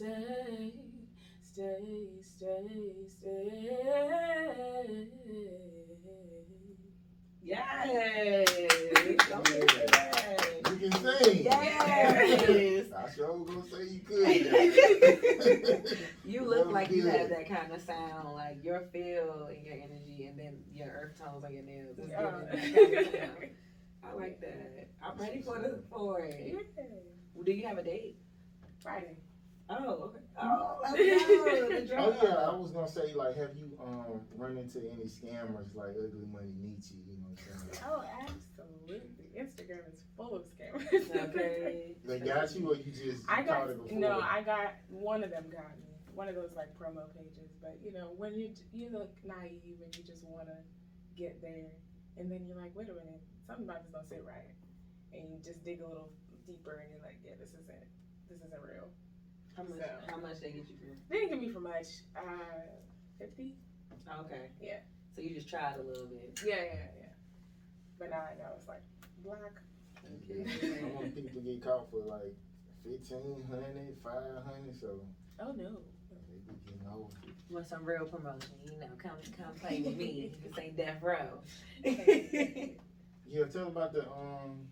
when 0.00 0.12
I 0.12 0.14
say, 0.14 0.72
stay, 1.42 2.08
stay, 2.22 3.06
stay. 3.08 5.08
Yes. 7.42 8.48
Okay. 9.30 9.66
you 10.70 10.76
can 10.76 10.92
sing. 10.92 11.44
Yes. 11.44 12.86
I 12.92 12.94
sure 13.14 13.38
gonna 13.38 13.62
say 13.70 13.84
you 13.88 14.00
could. 14.00 14.28
You 16.24 16.44
look 16.46 16.66
That 16.66 16.74
like 16.74 16.88
was 16.88 16.96
you 16.98 17.02
good. 17.04 17.14
have 17.20 17.28
that 17.30 17.48
kind 17.48 17.72
of 17.72 17.80
sound, 17.80 18.34
like 18.34 18.62
your 18.62 18.80
feel 18.92 19.46
and 19.50 19.64
your 19.64 19.74
energy, 19.76 20.26
and 20.28 20.38
then 20.38 20.58
your 20.74 20.88
earth 20.88 21.18
tones 21.18 21.42
on 21.44 21.52
your 21.54 21.62
nails. 21.62 21.98
Is 21.98 22.10
Yeah. 22.10 22.30
giving 22.50 22.74
that 22.74 22.74
kind 22.74 22.94
of 23.06 23.12
sound. 23.14 23.50
I 24.04 24.12
like 24.14 24.40
that. 24.42 24.88
I'm 25.02 25.16
ready 25.18 25.40
for 25.40 25.58
the 25.58 25.82
for 25.90 26.20
it. 26.20 26.54
Do 27.44 27.52
you 27.52 27.66
have 27.66 27.78
a 27.78 27.82
date? 27.82 28.18
Friday. 28.82 29.16
Oh, 29.70 30.04
okay. 30.04 30.18
Oh, 30.40 30.80
let's 30.82 30.94
go. 30.94 31.68
The 31.68 31.96
Oh 31.98 32.10
yeah, 32.10 32.46
I 32.46 32.52
was 32.52 32.70
gonna 32.70 32.88
say 32.88 33.12
like, 33.12 33.36
have 33.36 33.54
you 33.54 33.76
um 33.78 34.24
run 34.36 34.56
into 34.56 34.78
any 34.90 35.04
scammers 35.04 35.74
like 35.74 35.90
Ugly 35.90 36.24
Money 36.32 36.54
Nietzsche? 36.56 36.94
You 37.06 37.16
know 37.16 37.28
what 37.28 37.38
I'm 37.52 37.68
saying? 37.68 37.82
Oh, 37.84 38.02
absolutely. 38.24 39.28
Instagram 39.36 39.86
is 39.92 40.00
full 40.16 40.36
of 40.36 40.42
scammers. 40.44 41.28
Okay. 41.28 41.94
They 42.04 42.18
got 42.18 42.54
you, 42.54 42.70
or 42.70 42.74
you 42.74 42.90
just 42.90 43.22
I 43.28 43.42
got 43.42 43.68
it 43.68 43.76
before? 43.76 43.98
no. 43.98 44.18
I 44.18 44.40
got 44.40 44.72
one 44.88 45.22
of 45.22 45.30
them 45.30 45.50
got 45.50 45.76
me. 45.78 45.92
One 46.14 46.28
of 46.28 46.34
those 46.34 46.54
like 46.54 46.68
promo 46.80 47.12
pages. 47.14 47.50
But 47.60 47.76
you 47.82 47.92
know 47.92 48.14
when 48.16 48.34
you 48.34 48.50
you 48.72 48.88
look 48.88 49.10
naive 49.24 49.76
and 49.84 49.94
you 49.94 50.02
just 50.02 50.24
want 50.24 50.46
to 50.46 50.56
get 51.14 51.42
there, 51.42 51.68
and 52.16 52.30
then 52.30 52.46
you're 52.46 52.56
like, 52.56 52.70
wait 52.74 52.88
a 52.88 52.94
minute, 52.94 53.20
something 53.46 53.64
about 53.64 53.82
this 53.82 53.92
don't 53.92 54.08
sit 54.08 54.22
right, 54.24 54.52
and 55.12 55.30
you 55.30 55.38
just 55.44 55.62
dig 55.62 55.80
a 55.82 55.86
little 55.86 56.08
deeper, 56.46 56.78
and 56.80 56.90
you're 56.90 57.02
like, 57.02 57.18
yeah, 57.22 57.32
this 57.38 57.50
isn't 57.50 57.84
this 58.30 58.40
isn't 58.40 58.62
real. 58.62 58.88
How 59.58 59.64
much? 59.64 59.78
So- 59.78 60.12
How 60.12 60.16
much 60.18 60.40
they 60.40 60.50
get 60.52 60.68
you 60.70 60.76
for? 60.78 60.96
They 61.10 61.18
didn't 61.18 61.30
give 61.30 61.40
me 61.40 61.48
for 61.50 61.58
much. 61.60 61.88
Uh, 62.16 62.22
fifty. 63.18 63.56
Okay. 64.20 64.50
Yeah. 64.60 64.78
So 65.16 65.22
you 65.22 65.34
just 65.34 65.48
tried 65.48 65.74
a 65.80 65.82
little 65.82 66.06
bit. 66.06 66.40
Yeah, 66.46 66.54
yeah, 66.62 66.86
yeah. 67.00 67.06
But 67.98 68.10
now 68.10 68.22
I 68.30 68.38
know 68.38 68.52
it's 68.56 68.68
like 68.68 68.82
black. 69.24 69.60
I 70.06 70.84
want 70.94 71.12
people 71.14 71.30
to 71.34 71.40
get 71.40 71.62
caught 71.62 71.90
for 71.90 71.98
like 72.06 72.32
1500 72.84 73.96
500 74.02 74.80
so 74.80 75.00
Oh 75.40 75.52
no. 75.52 75.80
they 76.08 76.38
be 76.46 76.54
getting. 76.64 76.80
Want 77.50 77.66
some 77.66 77.84
real 77.84 78.06
promotion? 78.06 78.50
You 78.64 78.78
know, 78.80 78.86
come 79.02 79.16
come 79.36 79.54
play 79.56 79.82
with 79.82 79.96
me. 79.96 80.30
This 80.44 80.58
ain't 80.58 80.76
Death 80.76 81.02
Row. 81.02 81.40
Yeah, 83.26 83.44
tell 83.52 83.66
about 83.68 83.92
the 83.92 84.08
um 84.08 84.68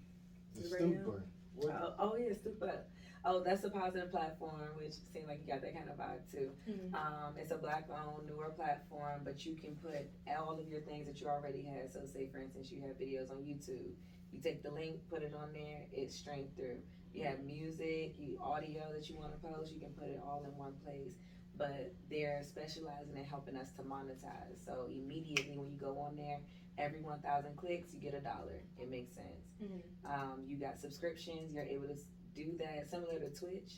the 0.54 0.62
The 0.62 0.76
StoopUp. 0.76 1.22
Oh, 1.64 1.94
oh 1.98 2.16
yeah, 2.16 2.32
super. 2.42 2.84
Oh, 3.28 3.42
that's 3.42 3.64
a 3.64 3.70
positive 3.70 4.12
platform, 4.12 4.70
which 4.78 4.94
seems 5.12 5.26
like 5.26 5.40
you 5.44 5.52
got 5.52 5.60
that 5.62 5.74
kind 5.74 5.88
of 5.90 5.96
vibe 5.98 6.22
too. 6.30 6.50
Um, 6.94 7.34
it's 7.36 7.50
a 7.50 7.56
black-owned, 7.56 8.24
newer 8.28 8.50
platform, 8.50 9.22
but 9.24 9.44
you 9.44 9.56
can 9.56 9.74
put 9.82 10.08
all 10.38 10.60
of 10.60 10.68
your 10.68 10.80
things 10.82 11.06
that 11.08 11.20
you 11.20 11.26
already 11.26 11.62
have. 11.64 11.90
So, 11.90 12.04
say 12.06 12.28
for 12.30 12.38
instance, 12.38 12.70
you 12.70 12.80
have 12.82 12.96
videos 12.96 13.30
on 13.32 13.38
YouTube. 13.42 13.90
You 14.32 14.40
take 14.40 14.62
the 14.62 14.70
link, 14.70 15.00
put 15.10 15.22
it 15.22 15.34
on 15.34 15.52
there, 15.52 15.86
it's 15.92 16.14
streamed 16.14 16.54
through. 16.56 16.78
You 17.12 17.24
have 17.24 17.40
music, 17.42 18.14
you 18.16 18.38
audio 18.40 18.92
that 18.92 19.08
you 19.08 19.16
want 19.16 19.32
to 19.32 19.38
post, 19.38 19.72
you 19.72 19.80
can 19.80 19.90
put 19.90 20.08
it 20.08 20.20
all 20.24 20.44
in 20.44 20.56
one 20.56 20.74
place. 20.84 21.14
But 21.58 21.94
they're 22.10 22.42
specializing 22.44 23.16
in 23.16 23.24
helping 23.24 23.56
us 23.56 23.72
to 23.72 23.82
monetize. 23.82 24.62
So 24.64 24.86
immediately 24.88 25.56
when 25.56 25.70
you 25.70 25.78
go 25.80 25.98
on 25.98 26.14
there, 26.16 26.38
every 26.78 27.00
1,000 27.00 27.56
clicks, 27.56 27.94
you 27.94 27.98
get 28.00 28.14
a 28.14 28.20
dollar. 28.20 28.60
It 28.78 28.90
makes 28.90 29.14
sense. 29.14 29.48
Mhm. 29.62 29.80
Um, 30.04 30.44
you 30.46 30.56
got 30.58 30.78
subscriptions, 30.78 31.50
you're 31.52 31.64
able 31.64 31.88
to 31.88 31.96
do 32.36 32.56
that 32.58 32.88
similar 32.90 33.18
to 33.18 33.30
Twitch 33.30 33.72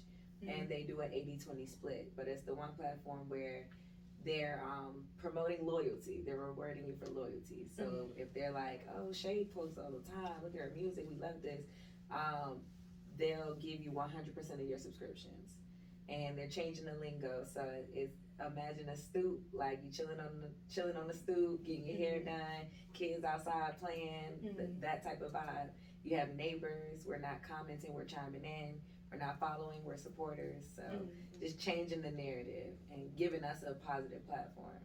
and 0.46 0.68
they 0.68 0.82
do 0.86 1.00
an 1.00 1.10
80-20 1.10 1.68
split 1.68 2.12
but 2.16 2.28
it's 2.28 2.42
the 2.42 2.54
one 2.54 2.70
platform 2.78 3.20
where 3.28 3.66
they're 4.24 4.60
um, 4.64 5.04
promoting 5.16 5.64
loyalty. 5.64 6.22
They're 6.26 6.36
rewarding 6.40 6.84
you 6.84 6.94
for 6.98 7.06
loyalty. 7.08 7.68
So 7.76 8.08
if 8.16 8.34
they're 8.34 8.50
like 8.52 8.86
oh 8.96 9.12
shade 9.12 9.54
posts 9.54 9.78
all 9.78 9.90
the 9.92 10.02
time. 10.10 10.34
Look 10.42 10.54
at 10.54 10.60
her 10.60 10.72
music. 10.76 11.06
We 11.08 11.16
love 11.20 11.40
this. 11.42 11.64
Um, 12.10 12.58
they'll 13.16 13.54
give 13.54 13.80
you 13.80 13.92
100% 13.92 14.60
of 14.60 14.66
your 14.68 14.78
subscriptions 14.78 15.54
and 16.08 16.36
they're 16.36 16.48
changing 16.48 16.84
the 16.86 16.94
lingo. 17.00 17.44
So 17.54 17.62
it's 17.94 18.16
imagine 18.44 18.88
a 18.88 18.96
stoop 18.96 19.40
like 19.52 19.80
you 19.84 19.90
chilling 19.90 20.20
on 20.20 20.42
the 20.42 20.50
chilling 20.72 20.96
on 20.96 21.06
the 21.08 21.14
stoop 21.14 21.64
getting 21.64 21.86
your 21.86 21.96
hair 21.98 22.20
done 22.20 22.66
kids 22.94 23.24
outside 23.24 23.80
playing 23.80 24.38
th- 24.42 24.54
Mhm. 24.56 24.80
that 24.80 25.02
type 25.04 25.20
of 25.22 25.32
vibe 25.32 25.70
You 26.04 26.16
have 26.16 26.34
neighbors. 26.36 27.04
We're 27.06 27.18
not 27.18 27.42
commenting. 27.46 27.94
We're 27.94 28.04
chiming 28.04 28.44
in. 28.44 28.74
We're 29.10 29.18
not 29.18 29.38
following. 29.40 29.80
We're 29.84 29.96
supporters. 29.96 30.64
So 30.76 30.82
Mm. 30.82 31.08
just 31.40 31.58
changing 31.58 32.02
the 32.02 32.10
narrative 32.10 32.74
and 32.90 33.14
giving 33.16 33.44
us 33.44 33.62
a 33.62 33.74
positive 33.74 34.26
platform. 34.26 34.80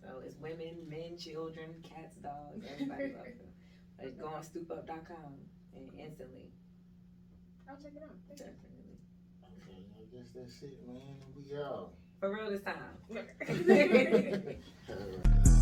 So 0.00 0.20
it's 0.24 0.36
women, 0.38 0.88
men, 0.88 1.18
children, 1.18 1.82
cats, 1.82 2.16
dogs, 2.16 2.64
everybody 2.72 3.12
welcome. 3.14 3.32
Like 3.98 4.18
go 4.18 4.26
on 4.28 4.42
stoopup.com 4.42 5.34
and 5.76 5.90
instantly. 5.98 6.50
I'll 7.68 7.76
check 7.76 7.92
it 7.96 8.02
out. 8.02 8.16
Thank 8.28 8.38
Definitely. 8.38 8.96
Okay, 9.42 9.84
I 10.00 10.16
guess 10.16 10.28
that's 10.34 10.62
it, 10.62 10.86
man. 10.86 11.16
We 11.36 11.54
out. 11.58 11.92
For 12.20 12.30
real 12.32 12.50
this 12.50 12.62
time. 12.62 12.96
you. 13.10 13.20
Alright. 13.68 14.58